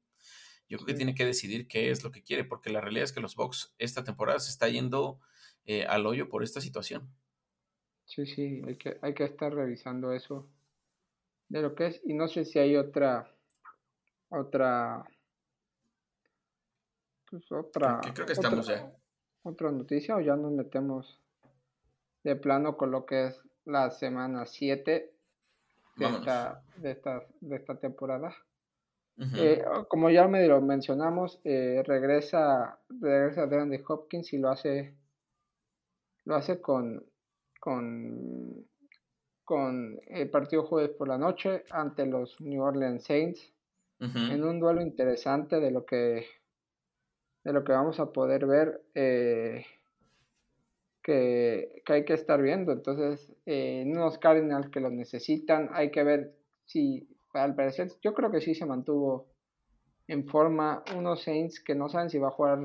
[0.68, 3.12] yo creo que tiene que decidir qué es lo que quiere, porque la realidad es
[3.12, 5.20] que los Bucks esta temporada se está yendo
[5.66, 7.08] eh, al hoyo por esta situación.
[8.06, 10.48] Sí, sí, hay que, hay que estar revisando eso
[11.48, 13.30] de lo que es, y no sé si hay otra,
[14.28, 15.04] otra,
[17.30, 18.00] pues otra.
[18.14, 18.92] creo que estamos otra, ya.
[19.42, 21.20] Otra noticia o ya nos metemos
[22.22, 25.14] de plano con lo que es la semana 7
[25.96, 28.34] de esta, de, esta, de esta temporada.
[29.36, 34.96] Eh, como ya me lo mencionamos, eh, regresa, regresa de Hopkins y lo hace,
[36.24, 37.04] lo hace con,
[37.60, 38.66] con,
[39.44, 43.52] con el partido jueves por la noche ante los New Orleans Saints
[44.00, 46.26] en un duelo interesante de lo que
[47.42, 49.64] de lo que vamos a poder ver eh,
[51.02, 52.72] que, que, hay que estar viendo.
[52.72, 56.34] Entonces, en unos Cardinals que lo necesitan, hay que ver
[56.64, 59.28] si al parecer, yo creo que sí se mantuvo
[60.06, 62.58] en forma unos Saints que no saben si va a jugar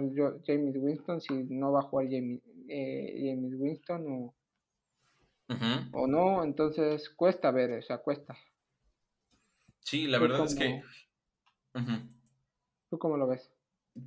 [0.46, 4.34] James Winston, si no va a jugar James, eh, Winston o,
[5.92, 8.38] o no, entonces cuesta ver, o sea, cuesta.
[9.80, 10.82] Sí, la verdad es que...
[12.90, 13.52] ¿Tú cómo lo ves?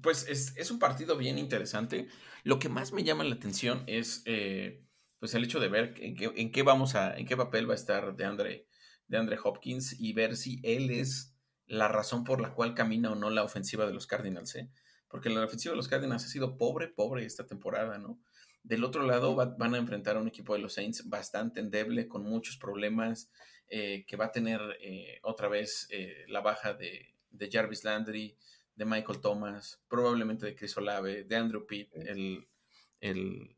[0.03, 2.09] Pues es, un partido bien interesante.
[2.45, 4.84] Lo que más me llama la atención es eh,
[5.18, 7.72] pues el hecho de ver en qué, en qué vamos a, en qué papel va
[7.72, 8.66] a estar de Andre
[9.12, 11.36] de Andre Hopkins y ver si él es
[11.66, 14.70] la razón por la cual camina o no la ofensiva de los Cardinals, ¿eh?
[15.09, 18.18] Porque la ofensiva de los Cardinals ha sido pobre, pobre esta temporada, ¿no?
[18.62, 22.22] Del otro lado van a enfrentar a un equipo de los Saints bastante endeble, con
[22.22, 23.30] muchos problemas,
[23.68, 27.14] eh, que va a tener eh, otra vez eh, la baja de,
[27.50, 28.36] Jarvis Landry,
[28.76, 32.46] de Michael Thomas, probablemente de Chris Olave, de Andrew Pitt, el,
[33.00, 33.56] el,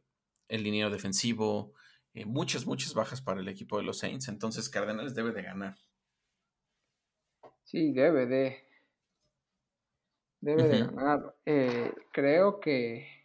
[0.49, 1.75] el liniero defensivo,
[2.15, 4.29] eh, muchas, muchas bajas para el equipo de los Saints.
[4.29, 5.77] Entonces Cardenales debe de ganar.
[7.65, 8.65] Sí, debe de.
[10.41, 11.35] Debe de ganar.
[11.45, 13.24] Eh, creo que,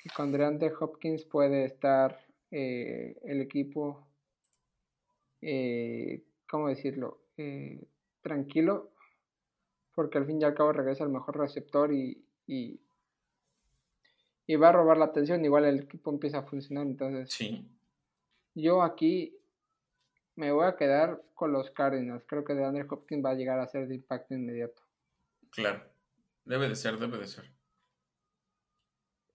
[0.00, 4.06] que con DeAndre Hopkins puede estar eh, el equipo,
[6.48, 7.20] ¿cómo decirlo?
[8.20, 8.90] tranquilo,
[9.94, 12.80] porque al fin y al cabo regresa el mejor receptor y, y,
[14.46, 17.32] y va a robar la atención, igual el equipo empieza a funcionar, entonces...
[17.32, 17.64] Sí.
[18.54, 19.38] Yo aquí
[20.34, 22.24] me voy a quedar con los Cardinals.
[22.26, 24.82] Creo que DeAndre Hopkins va a llegar a ser de impacto inmediato.
[25.50, 25.82] Claro,
[26.44, 27.50] debe de ser, debe de ser.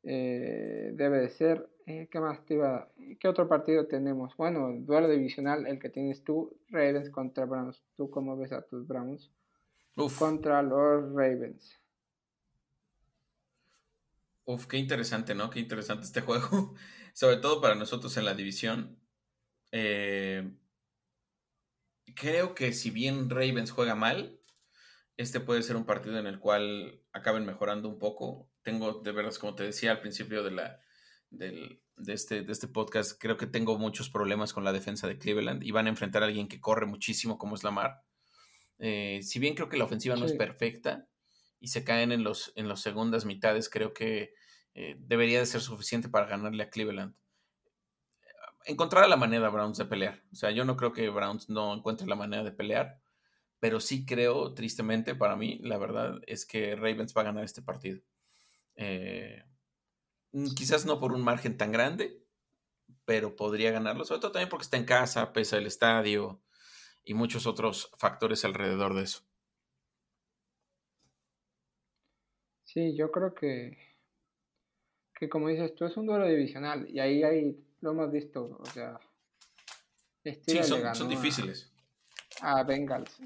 [0.03, 1.69] Eh, debe de ser.
[1.85, 2.89] Eh, ¿Qué más te iba?
[3.19, 4.35] ¿Qué otro partido tenemos?
[4.37, 7.83] Bueno, duelo divisional, el que tienes tú, Ravens contra Browns.
[7.95, 9.31] ¿Tú cómo ves a tus Browns?
[9.95, 10.17] Uf.
[10.17, 11.79] Contra los Ravens.
[14.45, 15.49] Uf, qué interesante, ¿no?
[15.49, 16.75] Qué interesante este juego.
[17.13, 18.99] Sobre todo para nosotros en la división.
[19.71, 20.51] Eh,
[22.15, 24.39] creo que si bien Ravens juega mal,
[25.17, 28.49] este puede ser un partido en el cual acaben mejorando un poco.
[28.63, 30.79] Tengo, de veras, como te decía al principio de, la,
[31.29, 35.63] de, este, de este podcast, creo que tengo muchos problemas con la defensa de Cleveland
[35.63, 38.03] y van a enfrentar a alguien que corre muchísimo como es Lamar.
[38.79, 41.07] Eh, si bien creo que la ofensiva no es perfecta,
[41.63, 44.33] y se caen en los, en las segundas mitades, creo que
[44.73, 47.15] eh, debería de ser suficiente para ganarle a Cleveland.
[48.65, 50.21] Encontrar la manera Browns de pelear.
[50.33, 52.99] O sea, yo no creo que Browns no encuentre la manera de pelear,
[53.61, 57.61] pero sí creo, tristemente para mí, la verdad, es que Ravens va a ganar este
[57.61, 58.01] partido.
[58.75, 59.43] Eh,
[60.55, 62.23] quizás no por un margen tan grande,
[63.05, 66.41] pero podría ganarlo, sobre todo también porque está en casa, pesa el estadio
[67.03, 69.23] y muchos otros factores alrededor de eso.
[72.63, 73.77] Sí, yo creo que,
[75.13, 78.65] que como dices tú, es un duelo divisional y ahí, ahí lo hemos visto, o
[78.65, 78.99] sea,
[80.23, 81.71] sí, son, difíciles.
[82.41, 83.19] A, Bengals.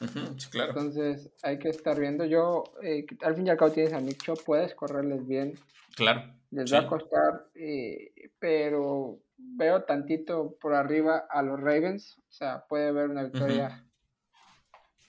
[0.00, 0.70] Sí, claro.
[0.70, 2.24] Entonces hay que estar viendo.
[2.24, 5.54] Yo, eh, al fin y al cabo tienes a Nicho, puedes correrles bien.
[5.96, 6.22] Claro.
[6.50, 12.18] Les va a costar, eh, pero veo tantito por arriba a los Ravens.
[12.28, 13.84] O sea, puede haber una victoria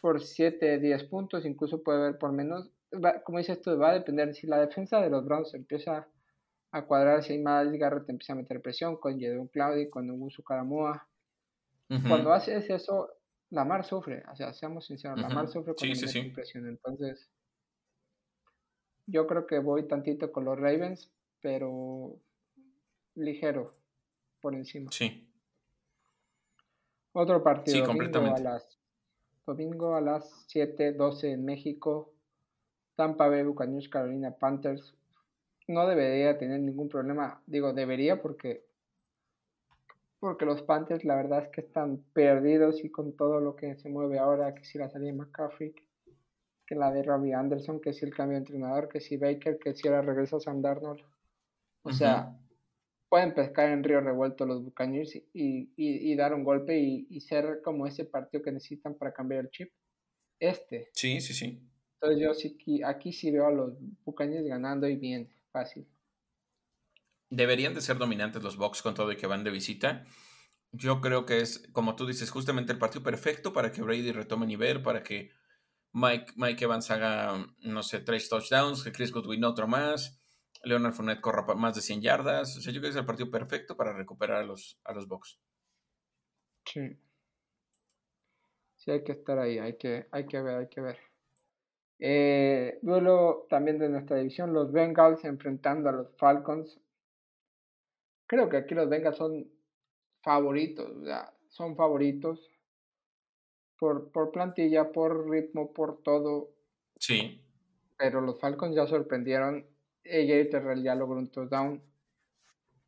[0.02, 2.72] por 7, 10 puntos, incluso puede haber por menos
[3.24, 6.08] como dices tú, va a depender si la defensa de los Browns empieza
[6.72, 10.44] a cuadrar, si hay Miles Garrett empieza a meter presión con Jedon Claudio, con Ugusu
[10.44, 11.08] Karamoa.
[12.08, 13.10] Cuando haces eso,
[13.56, 16.68] Lamar sufre, o sea, seamos sinceros, Lamar sufre con sí, presión.
[16.68, 17.32] Entonces,
[19.08, 22.20] yo creo que voy tantito con los Ravens, pero
[23.16, 23.74] ligero
[24.41, 24.91] por encima.
[24.91, 25.32] Sí.
[27.14, 27.78] Otro partido.
[27.78, 28.41] Sí, completamente.
[28.41, 28.80] Domingo a las,
[29.45, 32.14] domingo a las 7:12 en México.
[32.97, 34.95] Tampa Bay Buccaneers, Carolina Panthers.
[35.70, 37.41] No debería tener ningún problema.
[37.45, 38.64] Digo, debería porque
[40.20, 43.89] porque los Panthers la verdad es que están perdidos y con todo lo que se
[43.89, 45.74] mueve ahora, que si la salida de McCaffrey,
[46.66, 49.76] que la de Robbie Anderson, que si el cambio de entrenador, que si Baker, que
[49.76, 51.01] si ahora regresa Sam Darnold.
[51.84, 52.36] O sea,
[53.09, 57.86] pueden pescar en río revuelto los Buccaneers y, dar un golpe y, y, ser como
[57.86, 59.72] ese partido que necesitan para cambiar el chip.
[60.39, 60.89] Este.
[60.93, 61.61] Sí, sí, sí.
[61.93, 65.88] Entonces yo sí, aquí sí veo a los Buccaneers ganando y bien, fácil.
[67.30, 70.06] Deberían de ser dominantes los Bucks con todo y que van de visita.
[70.72, 74.46] Yo creo que es, como tú dices, justamente el partido perfecto para que Brady retome
[74.46, 75.32] nivel, para que
[75.94, 80.20] Mike, Mike Evans haga, no sé, tres touchdowns, que Chris Godwin otro más,
[80.66, 82.58] Leonard Fournette corra más de 100 yardas.
[82.58, 85.08] O sea, yo creo que es el partido perfecto para recuperar a los, a los
[85.08, 85.40] Bucks.
[86.66, 86.98] Sí.
[88.76, 90.98] Sí, hay que estar ahí, hay que, hay que ver, hay que ver.
[92.00, 96.80] Eh, duelo también de nuestra división, los Bengals enfrentando a los Falcons.
[98.28, 99.50] Creo que aquí los Bengals son
[100.22, 100.92] favoritos,
[101.50, 102.50] son favoritos
[103.78, 106.52] por, por plantilla, por ritmo, por todo.
[107.00, 107.42] Sí.
[107.98, 109.66] Pero los Falcons ya sorprendieron.
[110.06, 111.82] AJ Terrell ya logró un touchdown.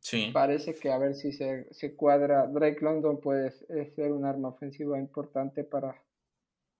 [0.00, 0.30] Sí.
[0.32, 2.46] Parece que a ver si se, se cuadra.
[2.46, 6.00] Drake London puede ser un arma ofensiva importante para,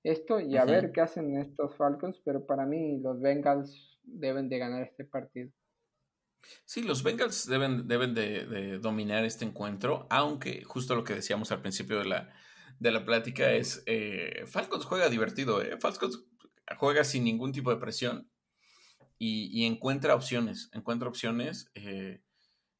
[0.05, 4.59] esto y a ver qué hacen estos Falcons, pero para mí los Bengals deben de
[4.59, 5.51] ganar este partido.
[6.64, 11.61] Sí, los Bengals deben, deben de, dominar este encuentro, aunque justo lo que decíamos al
[11.61, 12.34] principio de la,
[12.78, 15.78] de la plática es, eh, Falcons juega divertido, eh.
[15.80, 16.24] Falcons
[16.76, 18.30] juega sin ningún tipo de presión
[19.18, 22.22] y, encuentra opciones, encuentra opciones eh,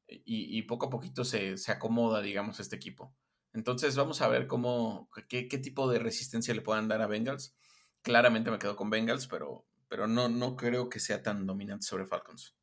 [0.07, 3.13] y, y, poco a poquito se, se acomoda, digamos, este equipo.
[3.53, 7.55] Entonces vamos a ver cómo, qué, tipo de resistencia le puedan dar a Bengals.
[8.01, 12.05] Claramente me quedo con Bengals, pero, pero no, no creo que sea tan dominante sobre
[12.05, 12.55] Falcons.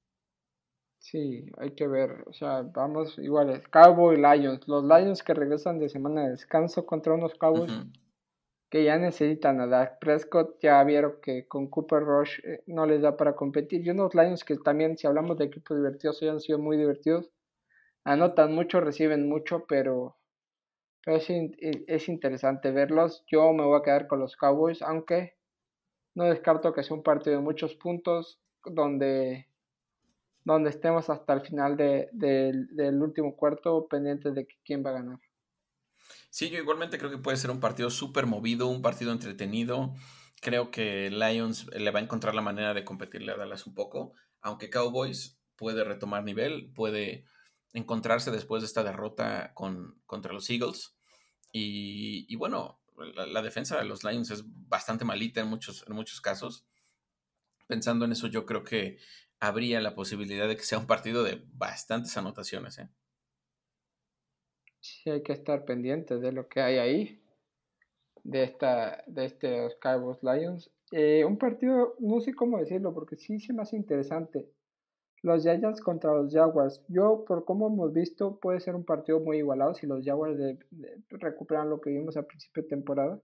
[1.08, 5.88] Sí, hay que ver, o sea, vamos iguales, Cowboy Lions, los Lions que regresan de
[5.88, 7.72] semana de descanso contra unos Cowboys
[8.68, 13.02] que ya necesitan a Dak Prescott, ya vieron que con Cooper Rush eh, no les
[13.02, 16.40] da para competir, y unos Lions que también, si hablamos de equipos divertidos, hoy han
[16.40, 17.30] sido muy divertidos,
[18.02, 20.16] anotan mucho, reciben mucho, pero,
[21.04, 25.36] pero es, es interesante verlos, yo me voy a quedar con los Cowboys, aunque
[26.16, 29.46] no descarto que sea un partido de muchos puntos, donde
[30.46, 35.18] donde estemos hasta el final del último cuarto pendientes de quién va a ganar.
[36.30, 39.92] Sí, yo igualmente creo que puede ser un partido súper movido, un partido entretenido.
[40.40, 44.14] Creo que Lions le va a encontrar la manera de competirle a Dallas un poco,
[44.40, 47.26] aunque Cowboys puede retomar nivel, puede
[47.72, 50.96] encontrarse después de esta derrota con, contra los Eagles.
[51.50, 52.80] Y, bueno,
[53.16, 56.66] la, la, defensa de los Lions es bastante malita en muchos, en muchos casos.
[57.66, 58.98] Pensando en eso, yo creo que
[59.46, 62.78] habría la posibilidad de que sea un partido de bastantes anotaciones.
[62.78, 62.88] ¿eh?
[64.80, 67.22] Sí, hay que estar pendientes de lo que hay ahí,
[68.22, 69.68] de, esta, de este
[70.22, 70.70] Lions.
[70.92, 74.48] Eh, un partido, no sé cómo decirlo, porque sí se me hace interesante.
[75.22, 76.84] Los Giants contra los Jaguars.
[76.88, 80.38] Yo, por cómo hemos visto, puede ser un partido muy igualado si los Jaguars
[81.08, 83.20] recuperan lo que vimos a principio de temporada.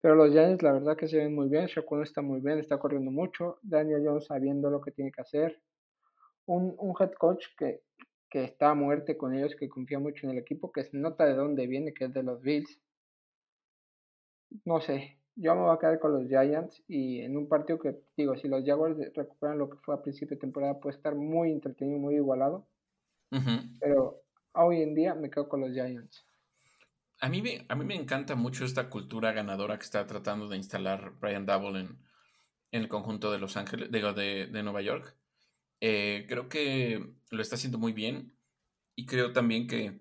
[0.00, 1.66] Pero los Giants, la verdad que se ven muy bien.
[1.66, 3.58] Shaquille está muy bien, está corriendo mucho.
[3.62, 5.60] Daniel Jones sabiendo lo que tiene que hacer.
[6.46, 7.82] Un, un head coach que,
[8.30, 11.26] que está a muerte con ellos, que confía mucho en el equipo, que se nota
[11.26, 12.80] de dónde viene, que es de los Bills.
[14.64, 18.00] No sé, yo me voy a quedar con los Giants y en un partido que,
[18.16, 21.52] digo, si los Jaguars recuperan lo que fue a principio de temporada, puede estar muy
[21.52, 22.66] entretenido, muy igualado.
[23.80, 24.22] Pero
[24.54, 26.24] hoy en día me quedo con los Giants.
[27.22, 31.78] A mí, me, encanta mucho esta cultura ganadora que está tratando de instalar Brian Double
[31.78, 31.98] en,
[32.72, 35.14] el conjunto de Los Ángeles, digo, de, Nueva York.
[35.80, 38.34] Eh, creo que lo está haciendo muy bien
[38.96, 40.00] y creo también que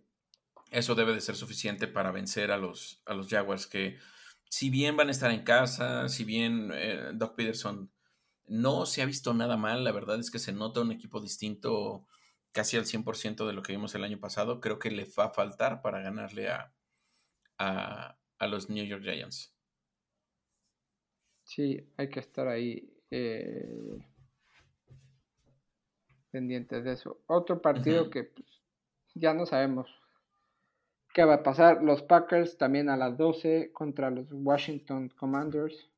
[0.71, 3.97] eso debe de ser suficiente para vencer a los, a los Jaguars, que
[4.49, 7.91] si bien van a estar en casa, si bien eh, Doc Peterson
[8.47, 12.07] no se ha visto nada mal, la verdad es que se nota un equipo distinto
[12.53, 15.33] casi al 100% de lo que vimos el año pasado, creo que le va a
[15.33, 16.73] faltar para ganarle a,
[17.59, 18.15] a,
[18.47, 19.53] los New York Giants.
[21.43, 23.99] Sí, hay que estar ahí eh,
[26.31, 27.21] pendientes de eso.
[27.27, 28.47] Otro partido que pues,
[29.13, 29.89] ya no sabemos
[31.13, 31.83] qué va a pasar.
[31.83, 35.89] Los Packers también a las 12 contra los Washington Commanders.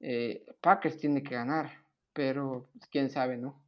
[0.00, 3.62] Eh, Packers tiene que ganar, pero pues, quién sabe, ¿no?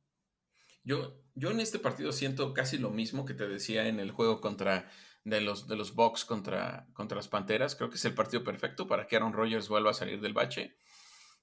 [0.84, 4.41] Yo, yo en este partido siento casi lo mismo que te decía en el juego
[4.41, 4.89] contra
[5.25, 7.77] de los, de los Bucks contra, contra las Panteras.
[7.77, 10.77] Creo que es el partido perfecto para que Aaron Rodgers vuelva a salir del bache,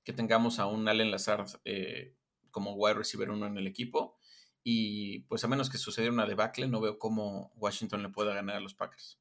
[0.04, 2.16] que tengamos a un Allen Lazard eh,
[2.52, 4.18] como wide receiver uno en el equipo.
[4.64, 8.56] Y pues a menos que sucediera una debacle, no veo cómo Washington le pueda ganar
[8.56, 9.20] a los Packers.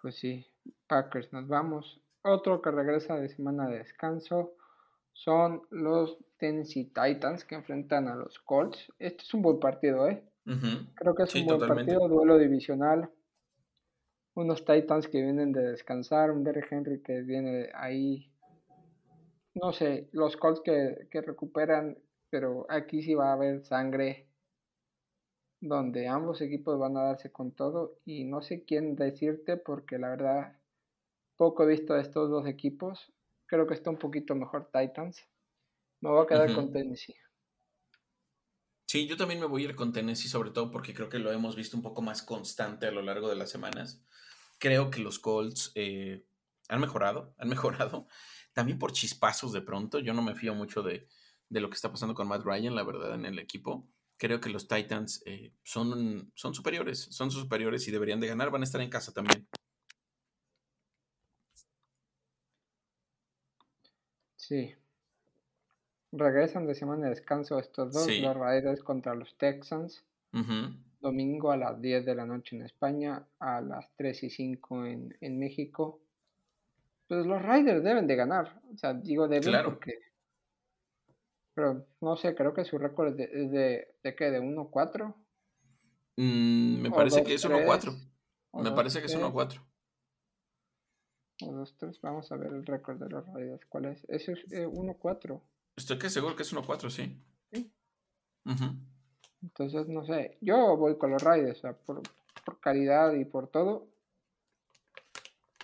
[0.00, 0.46] Pues sí,
[0.86, 2.00] Packers, nos vamos.
[2.22, 4.54] Otro que regresa de semana de descanso
[5.12, 8.92] son los Tennessee Titans que enfrentan a los Colts.
[8.98, 10.22] Este es un buen partido, ¿eh?
[10.44, 13.10] Creo que es un buen partido, duelo divisional.
[14.34, 18.30] Unos Titans que vienen de descansar, un Derrick Henry que viene ahí.
[19.54, 21.96] No sé, los Colts que, que recuperan,
[22.28, 24.28] pero aquí sí va a haber sangre
[25.60, 30.10] donde ambos equipos van a darse con todo y no sé quién decirte porque la
[30.10, 30.58] verdad
[31.36, 33.12] poco he visto de estos dos equipos.
[33.46, 35.26] Creo que está un poquito mejor Titans.
[36.00, 37.14] Me voy a quedar con Tennessee.
[38.94, 41.32] Sí, yo también me voy a ir con Tennessee, sobre todo porque creo que lo
[41.32, 44.00] hemos visto un poco más constante a lo largo de las semanas.
[44.58, 46.24] Creo que los Colts eh,
[46.68, 48.06] han mejorado, han mejorado.
[48.52, 49.98] También por chispazos de pronto.
[49.98, 51.08] Yo no me fío mucho de,
[51.50, 53.84] lo que está pasando con Matt Ryan, la verdad, en el equipo.
[54.16, 58.52] Creo que los Titans eh, son, son superiores, son superiores y deberían de ganar.
[58.52, 59.48] Van a estar en casa también.
[64.36, 64.76] Sí,
[66.16, 70.04] regresan de semana de descanso estos dos, los Raiders contra los Texans.
[71.00, 75.16] Domingo a las 10 de la noche en España, a las 3 y 5 en,
[75.20, 76.00] en México.
[77.06, 78.60] Pues los Raiders deben de ganar.
[78.72, 79.70] O sea, digo deben claro.
[79.70, 79.98] porque...
[81.54, 84.30] Pero no sé, creo que su récord es de, de, de, ¿qué?
[84.30, 85.14] ¿De 1-4?
[86.16, 87.94] Mm, me parece que es 1-4.
[88.54, 89.60] Me parece que es 1-4.
[91.42, 93.66] O 2-3, vamos a ver el récord de los Raiders.
[93.66, 94.04] ¿Cuál es?
[94.08, 95.40] Ese es 1-4.
[95.76, 97.20] Estoy que seguro que es 1-4, sí.
[97.52, 97.72] ¿Sí?
[99.42, 100.38] Entonces, no sé.
[100.40, 102.02] Yo voy con los Raiders, o sea, por,
[102.44, 103.88] por calidad y por todo.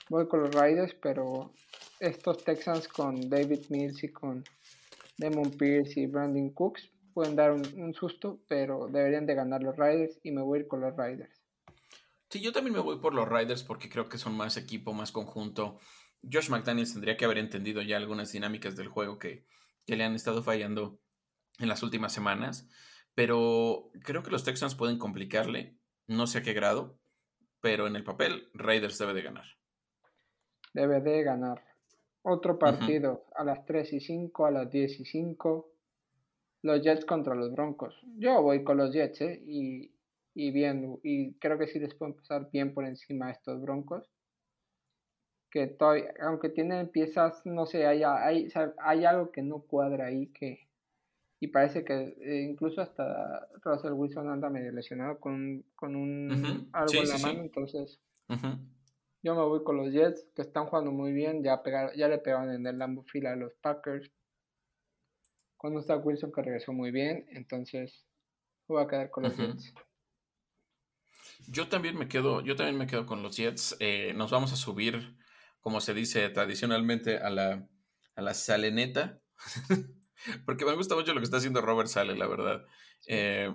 [0.08, 1.52] Voy con los Raiders, pero
[2.00, 4.42] estos Texans con David Mills y con
[5.16, 10.18] Demon Pierce y Brandon Cooks pueden dar un, susto, pero deberían de ganar los Riders
[10.22, 11.30] y me voy a ir con los Riders.
[12.30, 15.12] Sí, yo también me voy por los Riders porque creo que son más equipo, más
[15.12, 15.78] conjunto.
[16.22, 19.44] Josh McDaniels tendría que haber entendido ya algunas dinámicas del juego que,
[19.90, 21.00] que le han estado fallando
[21.58, 22.70] en las últimas semanas,
[23.16, 25.76] pero creo que los Texans pueden complicarle,
[26.06, 27.00] no sé a qué grado,
[27.60, 29.46] pero en el papel Raiders debe de ganar.
[30.72, 31.64] Debe de ganar.
[32.22, 35.72] Otro partido a las 3 y 5, a las 10 y 5.
[36.62, 38.00] Los Jets contra los Broncos.
[38.16, 39.42] Yo voy con los Jets, ¿eh?
[39.44, 39.92] Y,
[40.34, 44.08] y bien, y creo que sí les pueden pasar bien por encima a estos Broncos.
[45.50, 48.48] Que todavía, aunque tienen piezas, no sé, hay, hay,
[48.78, 50.68] hay algo que no cuadra ahí que,
[51.40, 56.92] y parece que eh, incluso hasta Russell Wilson anda medio lesionado con, con un algo
[56.94, 58.00] en la mano, entonces
[59.22, 62.18] yo me voy con los Jets que están jugando muy bien, ya pegar, ya le
[62.18, 64.10] pegaron en el Lambo fila a los Packers.
[65.56, 68.06] Cuando está Wilson que regresó muy bien, entonces
[68.66, 69.74] voy a quedar con los Jets.
[71.48, 73.76] Yo también me quedo, yo también me quedo con los Jets.
[73.78, 75.16] Eh, nos vamos a subir,
[75.60, 77.68] como se dice tradicionalmente, a la,
[78.14, 79.20] a la saleneta.
[80.44, 82.66] Porque me gusta mucho lo que está haciendo Robert Sale, la verdad.
[83.06, 83.54] Eh,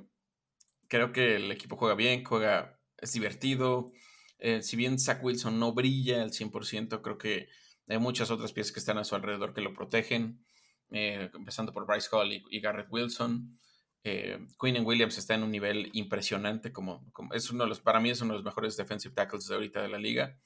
[0.87, 3.91] creo que el equipo juega bien, juega, es divertido.
[4.39, 7.47] Eh, si bien Zach Wilson no brilla al 100%, creo que
[7.87, 10.43] hay muchas otras piezas que están a su alrededor que lo protegen,
[10.91, 13.57] eh, empezando por Bryce Hall y, Garrett Wilson.
[14.03, 17.99] Eh, Quinn Williams está en un nivel impresionante, como, como, es uno de los, para
[17.99, 20.37] mí es uno de los mejores defensive tackles de ahorita de la liga.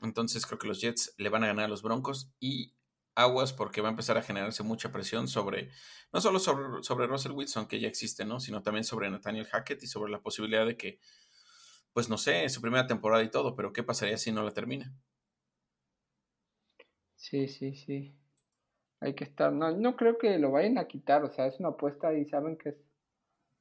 [0.00, 2.76] Entonces creo que los Jets le van a ganar a los Broncos y
[3.16, 5.70] aguas porque va a empezar a generarse mucha presión sobre,
[6.12, 8.38] no solo sobre, sobre Russell Wilson, que ya existe, ¿no?
[8.40, 11.00] Sino también sobre Nathaniel Hackett y sobre la posibilidad de que,
[11.92, 14.94] pues no sé, su primera temporada y todo, pero ¿qué pasaría si no la termina?
[17.16, 18.14] Sí, sí, sí.
[19.00, 21.70] Hay que estar, no, no creo que lo vayan a quitar, o sea, es una
[21.70, 22.76] apuesta y saben que es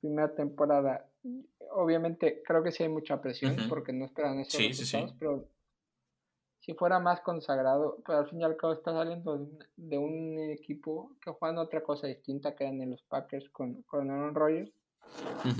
[0.01, 1.09] primera temporada.
[1.71, 5.49] Obviamente creo que sí hay mucha presión porque no esperan esos sí, resultados, sí, pero
[6.65, 11.15] si fuera más consagrado, pero al fin y al cabo está saliendo de un, equipo
[11.21, 14.71] que juega otra cosa distinta que eran en los Packers con, con Aaron Rodgers.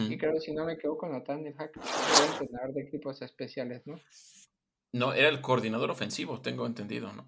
[0.10, 3.86] Y creo que si no me quedo con Nathaniel Hack, era entrenador de equipos especiales,
[3.86, 4.00] ¿no?
[4.94, 7.28] No, era el coordinador ofensivo, tengo entendido, ¿no?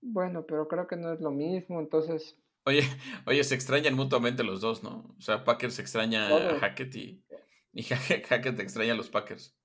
[0.00, 2.38] Bueno, pero creo que no es lo mismo, entonces...
[2.64, 2.82] Oye,
[3.26, 5.14] oye, se extrañan mutuamente los dos, ¿no?
[5.18, 7.22] O sea, Packers extraña a Hackett y,
[7.72, 7.82] y
[8.28, 9.59] Hackett extraña a los Packers.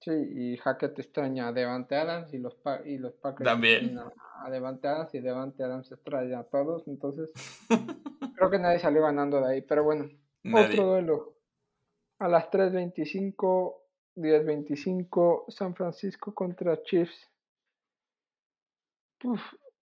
[0.00, 4.88] Sí, y Hackett extraña a Devante Adams y los, y los Packers también a Devante
[4.88, 7.30] Adams y Devante Adams extraña a todos, entonces
[8.36, 10.08] creo que nadie salió ganando de ahí, pero bueno,
[10.52, 11.32] otro duelo.
[12.18, 13.74] A las 3.25,
[14.16, 17.30] 10.25, San Francisco contra Chiefs.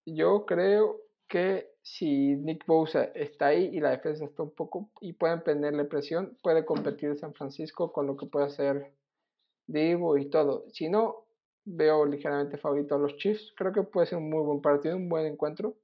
[0.07, 5.13] yo creo que si Nick Bosa está ahí y la defensa está un poco y
[5.13, 8.93] pueden ponerle presión, puede competir San Francisco con lo que puede hacer
[9.67, 10.65] Divo y todo.
[10.71, 11.25] Si no,
[11.65, 13.53] veo ligeramente favorito a los Chiefs.
[13.57, 15.77] Creo que puede ser un muy buen partido, un buen encuentro,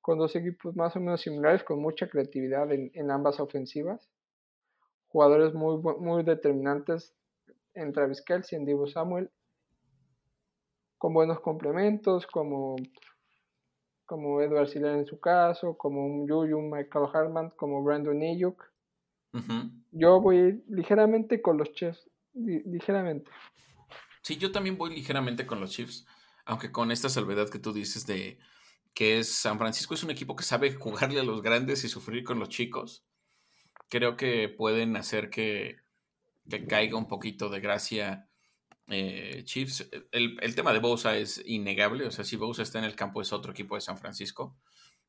[0.00, 4.08] con dos equipos más o menos similares, con mucha creatividad en, ambas ofensivas.
[5.08, 7.14] Jugadores muy, muy determinantes
[7.74, 9.30] en Travis Kelsey, en Divo Samuel,
[10.98, 12.76] con buenos complementos, como,
[14.04, 18.64] como Edward Siller en su caso, como un Juju, Michael Hartman, como Brandon Ayuk.
[19.92, 23.30] Yo voy ligeramente con los Chiefs ligeramente.
[24.22, 26.06] Sí, yo también voy ligeramente con los Chiefs,
[26.44, 28.38] aunque con esta salvedad que tú dices de
[28.98, 32.24] que es San Francisco es un equipo que sabe jugarle a los grandes y sufrir
[32.24, 33.04] con los chicos.
[33.88, 35.76] Creo que pueden hacer que,
[36.68, 38.28] caiga un poquito de gracia
[38.88, 39.88] eh, Chiefs.
[40.10, 43.32] El, tema de Bosa es innegable, o sea, si Bosa está en el campo es
[43.32, 44.56] otro equipo de San Francisco.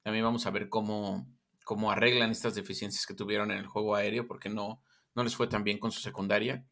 [0.04, 1.28] También vamos a ver cómo,
[1.64, 4.84] cómo arreglan estas deficiencias que tuvieron en el juego aéreo, porque no,
[5.16, 6.64] no les fue tan bien con su secundaria.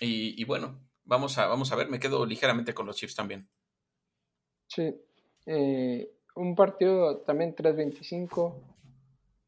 [0.00, 3.48] Y, bueno, vamos a, vamos a ver, me quedo ligeramente con los Chiefs también.
[4.66, 4.94] Sí,
[5.46, 8.54] eh, un partido también 3-25,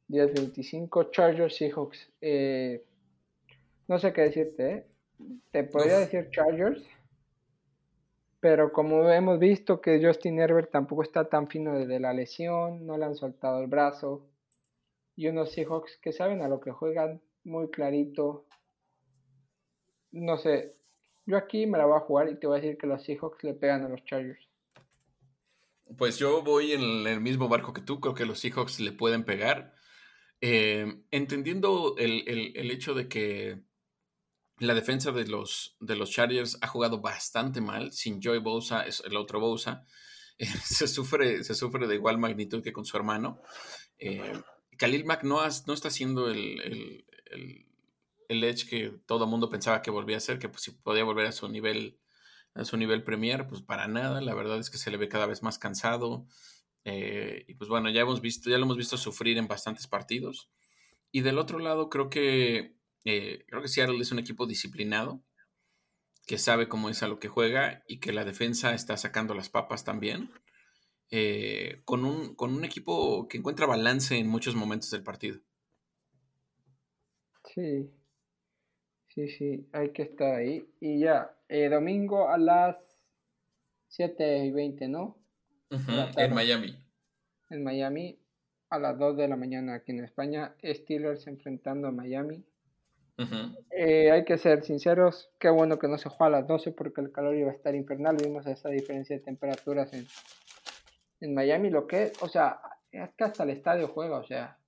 [0.09, 2.11] 10-25, Chargers Seahawks.
[2.21, 2.85] Eh,
[3.89, 4.87] no sé qué decirte, ¿eh?
[5.51, 6.83] Te podría decir Chargers,
[8.41, 12.99] pero como hemos visto que Justin Herbert tampoco está tan fino desde la lesión, no
[12.99, 14.27] le han soltado el brazo,
[15.15, 18.47] y unos Seahawks que saben a lo que juegan muy clarito,
[20.13, 20.75] no sé,
[21.27, 23.43] yo aquí me la voy a jugar y te voy a decir que los Seahawks
[23.45, 24.49] le pegan a los Chargers.
[25.97, 29.25] Pues yo voy en el mismo barco que tú, creo que los Seahawks le pueden
[29.25, 29.75] pegar.
[30.41, 33.63] Eh, entendiendo el, hecho de que
[34.59, 39.03] la defensa de los, de los Chargers ha jugado bastante mal, sin Joy Bosa, es
[39.07, 39.87] el otro Bosa,
[40.39, 43.41] se, sufre, se sufre de igual magnitud que con su hermano.
[43.99, 44.33] Eh,
[44.77, 46.61] Khalil Mack no, no está haciendo el,
[47.31, 47.67] el,
[48.29, 51.27] edge que todo el mundo pensaba que volvía a ser, que pues, si podía volver
[51.27, 51.99] a su nivel
[52.55, 55.27] a su nivel Premier, pues para nada, la verdad es que se le ve cada
[55.27, 56.27] vez más cansado.
[56.85, 60.51] Eh, y pues bueno, ya hemos visto, ya lo hemos visto sufrir en bastantes partidos.
[61.11, 65.23] Y del otro lado, creo que eh, creo que Seattle es un equipo disciplinado,
[66.27, 69.49] que sabe cómo es a lo que juega y que la defensa está sacando las
[69.49, 70.31] papas también.
[71.11, 75.41] Eh, con, un, con un equipo que encuentra balance en muchos momentos del partido.
[77.55, 77.91] Sí,
[79.15, 80.67] sí, sí, hay que estar ahí.
[80.81, 82.77] Y ya, eh, domingo a las
[83.89, 85.19] 7 y 20, ¿no?
[85.71, 86.77] en Miami.
[87.51, 88.19] En Miami,
[88.71, 92.45] a las 2 de la mañana aquí en España, Steelers enfrentando a Miami.
[93.71, 97.01] Eh, hay que ser sinceros, qué bueno que no se juega a las 12 porque
[97.01, 98.17] el calor iba a estar infernal.
[98.17, 100.07] Vimos esa diferencia de temperaturas en,
[101.21, 102.61] en Miami, lo que, o sea,
[102.91, 104.59] es que hasta el estadio juega, o sea.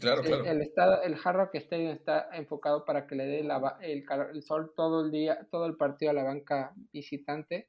[0.00, 0.44] Claro, claro.
[0.44, 4.42] El, estado, el Hard Rock Stadium está enfocado para que le dé la, el, el,
[4.42, 7.68] sol todo el día, todo el partido a la banca visitante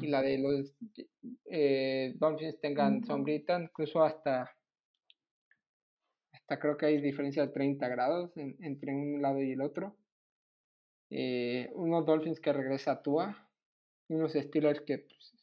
[0.00, 0.74] y la de los
[1.46, 4.54] eh, Dolphins tengan sombrita, incluso hasta
[6.32, 9.96] hasta creo que hay diferencia de 30 grados entre un lado y el otro.
[11.10, 13.48] Eh, unos Dolphins que regresa a Tua,
[14.08, 15.33] unos Steelers que pues,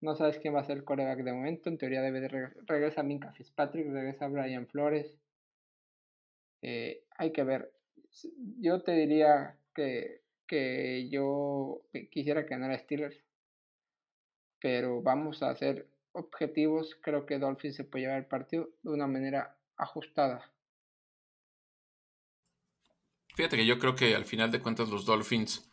[0.00, 1.68] no sabes quién va a ser el coreback de momento.
[1.68, 2.28] En teoría debe de
[2.66, 5.16] regresa Minka Fitzpatrick, regresa Brian Flores.
[6.62, 7.72] Eh, hay que ver.
[8.60, 13.22] Yo te diría que, que yo quisiera que ganara Steelers.
[14.60, 16.96] Pero vamos a hacer objetivos.
[17.02, 20.50] Creo que Dolphins se puede llevar el partido de una manera ajustada.
[23.34, 25.70] Fíjate que yo creo que al final de cuentas los Dolphins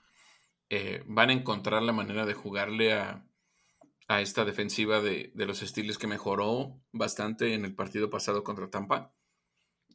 [0.69, 3.25] eh, van a encontrar la manera de jugarle a,
[4.07, 9.13] a esta defensiva de, los estilos que mejoró bastante en el partido pasado contra Tampa.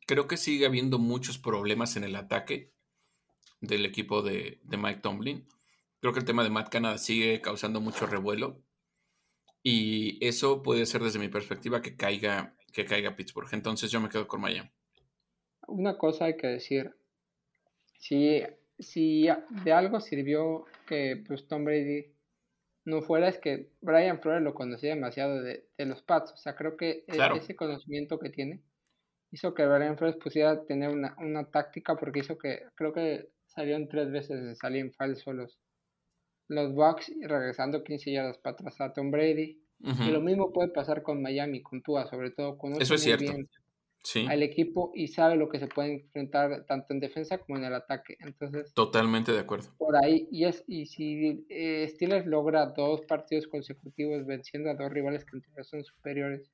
[0.07, 2.73] Creo que sigue habiendo muchos problemas en el ataque
[3.61, 5.47] del equipo de, Mike Tomlin.
[6.01, 8.63] Creo que el tema de Matt Canada sigue causando mucho revuelo.
[9.63, 13.49] Y eso puede ser desde mi perspectiva que caiga, que caiga Pittsburgh.
[13.53, 14.71] Entonces yo me quedo con Miami.
[15.67, 16.95] Una cosa hay que decir.
[17.99, 18.43] Si,
[18.79, 19.29] si
[19.65, 22.18] de algo sirvió que pues, Tom Brady
[22.89, 26.33] no fuera es que Brian Flores lo conocía demasiado de, los Pats.
[26.33, 28.63] O sea, creo que e, ese conocimiento que tiene
[29.31, 33.89] hizo que Brian Flores pusiera tener una, una táctica porque hizo que, creo que salieron
[33.89, 35.59] tres veces, salían falso los,
[36.49, 39.63] los Bucks y regresando 15 yardas para atrás a Tom Brady.
[39.81, 42.59] Y lo mismo puede pasar con Miami, con Tua, sobre todo.
[42.59, 43.33] con Eso es cierto
[44.29, 47.75] al equipo y sabe lo que se puede enfrentar tanto en defensa como en el
[47.75, 48.17] ataque.
[48.21, 49.69] Entonces, totalmente de acuerdo.
[49.79, 54.91] Por ahí, y, es, y si eh, Steelers logra dos partidos consecutivos venciendo a dos
[54.91, 56.51] rivales que en son superiores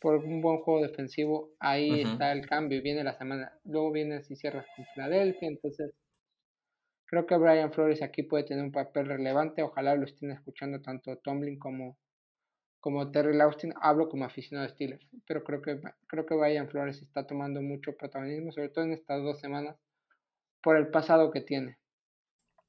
[0.00, 2.82] por un buen juego defensivo, ahí está el cambio.
[2.82, 5.48] Viene la semana, luego viene si cierras con Filadelfia.
[5.48, 5.92] Entonces,
[7.06, 9.62] creo que Brian Flores aquí puede tener un papel relevante.
[9.62, 11.98] Ojalá lo estén escuchando tanto Tomlin como
[12.80, 17.02] como Terry Laustin, hablo como aficionado de Steelers, pero creo que, creo que Brian Flores
[17.02, 19.76] está tomando mucho protagonismo, sobre todo en estas dos semanas,
[20.62, 21.78] por el pasado que tiene.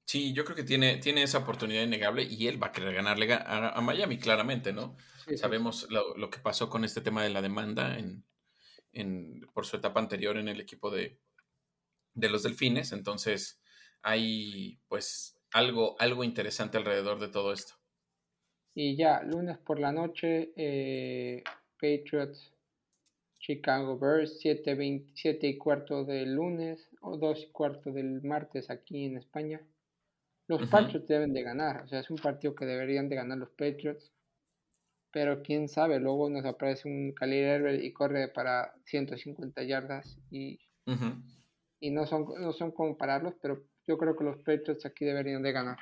[0.03, 3.31] Sí, yo creo que tiene, tiene esa oportunidad innegable y él va a querer ganarle
[3.31, 4.97] a, Miami, claramente, ¿no?
[5.35, 8.25] Sabemos Lo, que pasó con este tema de la demanda en,
[8.91, 11.19] en, por su etapa anterior en el equipo de,
[12.15, 13.61] de los Delfines, entonces
[14.01, 17.78] hay pues algo, algo interesante alrededor de todo esto.
[18.73, 21.43] Y ya, lunes por la noche, eh,
[21.79, 22.53] Patriots,
[23.39, 29.05] Chicago Bears, 7, 7 y cuarto del lunes o 2 y cuarto del martes aquí
[29.05, 29.61] en España.
[30.47, 33.51] Los Patriots deben de ganar, o sea, es un partido que deberían de ganar los
[33.51, 34.11] Patriots.
[35.11, 40.59] Pero quién sabe, luego nos aparece un Khalil Herbert y corre para 150 yardas y,
[41.79, 45.51] y no, son, no son compararlos, pero yo creo que los Patriots aquí deberían de
[45.51, 45.77] ganar.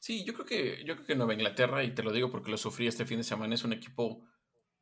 [0.00, 2.56] Sí, yo creo que, yo creo que Nueva Inglaterra, y te lo digo porque lo
[2.56, 4.24] sufrí este fin de semana, es un equipo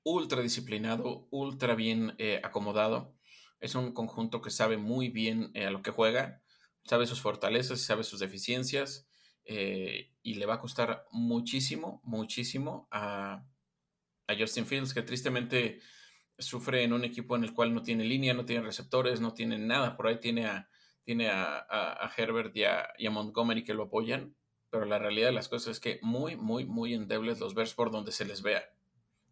[0.02, 3.16] ultra disciplinado, ultra bien eh, acomodado.
[3.58, 6.42] Es un conjunto que sabe muy bien eh, a lo que juega,
[6.84, 9.08] sabe sus fortalezas, sabe sus deficiencias,
[9.44, 13.44] eh, y le va a costar muchísimo, muchísimo a,
[14.38, 15.80] Justin Fields, que tristemente
[16.38, 19.56] sufre en un equipo en el cual no tiene línea, no tiene receptores, no tiene
[19.56, 19.96] nada.
[19.96, 20.68] Por ahí tiene a,
[21.04, 24.34] tiene a, Herbert y a, y a Montgomery que lo apoyan
[24.70, 27.90] pero la realidad de las cosas es que muy, muy, muy endebles los Bears por
[27.90, 28.64] donde se les vea.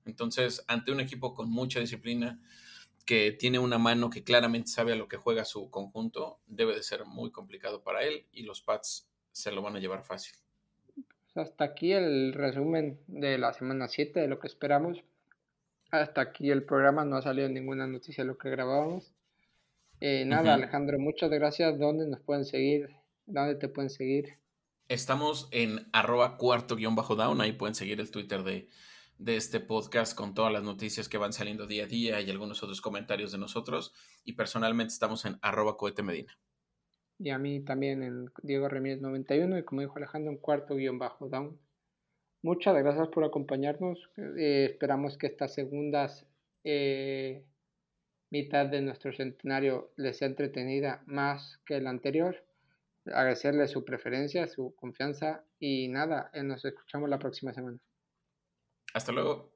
[0.05, 2.41] Entonces, ante un equipo con mucha disciplina,
[3.05, 6.83] que tiene una mano que claramente sabe a lo que juega su conjunto, debe de
[6.83, 10.35] ser muy complicado para él y los Pats se lo van a llevar fácil.
[11.35, 15.03] Hasta aquí el resumen de la semana 7 de lo que esperamos.
[15.91, 19.13] hasta aquí el programa, no ha salido ninguna noticia de lo que grabábamos.
[20.01, 21.79] Eh, nada, Alejandro, muchas gracias.
[21.79, 22.91] ¿Dónde nos pueden seguir?
[23.27, 24.39] ¿Dónde te pueden seguir?
[24.89, 28.69] Estamos en arroba cuarto guion bajo down, ahí pueden seguir el Twitter de,
[29.19, 32.63] de este podcast con todas las noticias que van saliendo día a día y algunos
[32.63, 33.95] otros comentarios de nosotros.
[34.25, 36.37] Y personalmente estamos en arroba cohete medina.
[37.19, 40.99] Y a mí también en Diego Remírez 91 y como dijo Alejandro en cuarto guion
[40.99, 41.59] bajo down.
[42.43, 44.11] Muchas gracias por acompañarnos.
[44.37, 46.27] Eh, esperamos que estas segundas
[46.65, 47.45] eh,
[48.31, 52.45] mitad de nuestro centenario les sea entretenida más que la anterior.
[53.07, 57.79] Agradecerle su preferencia, su confianza y nada, eh, nos escuchamos la próxima semana.
[58.95, 59.53] Hasta luego.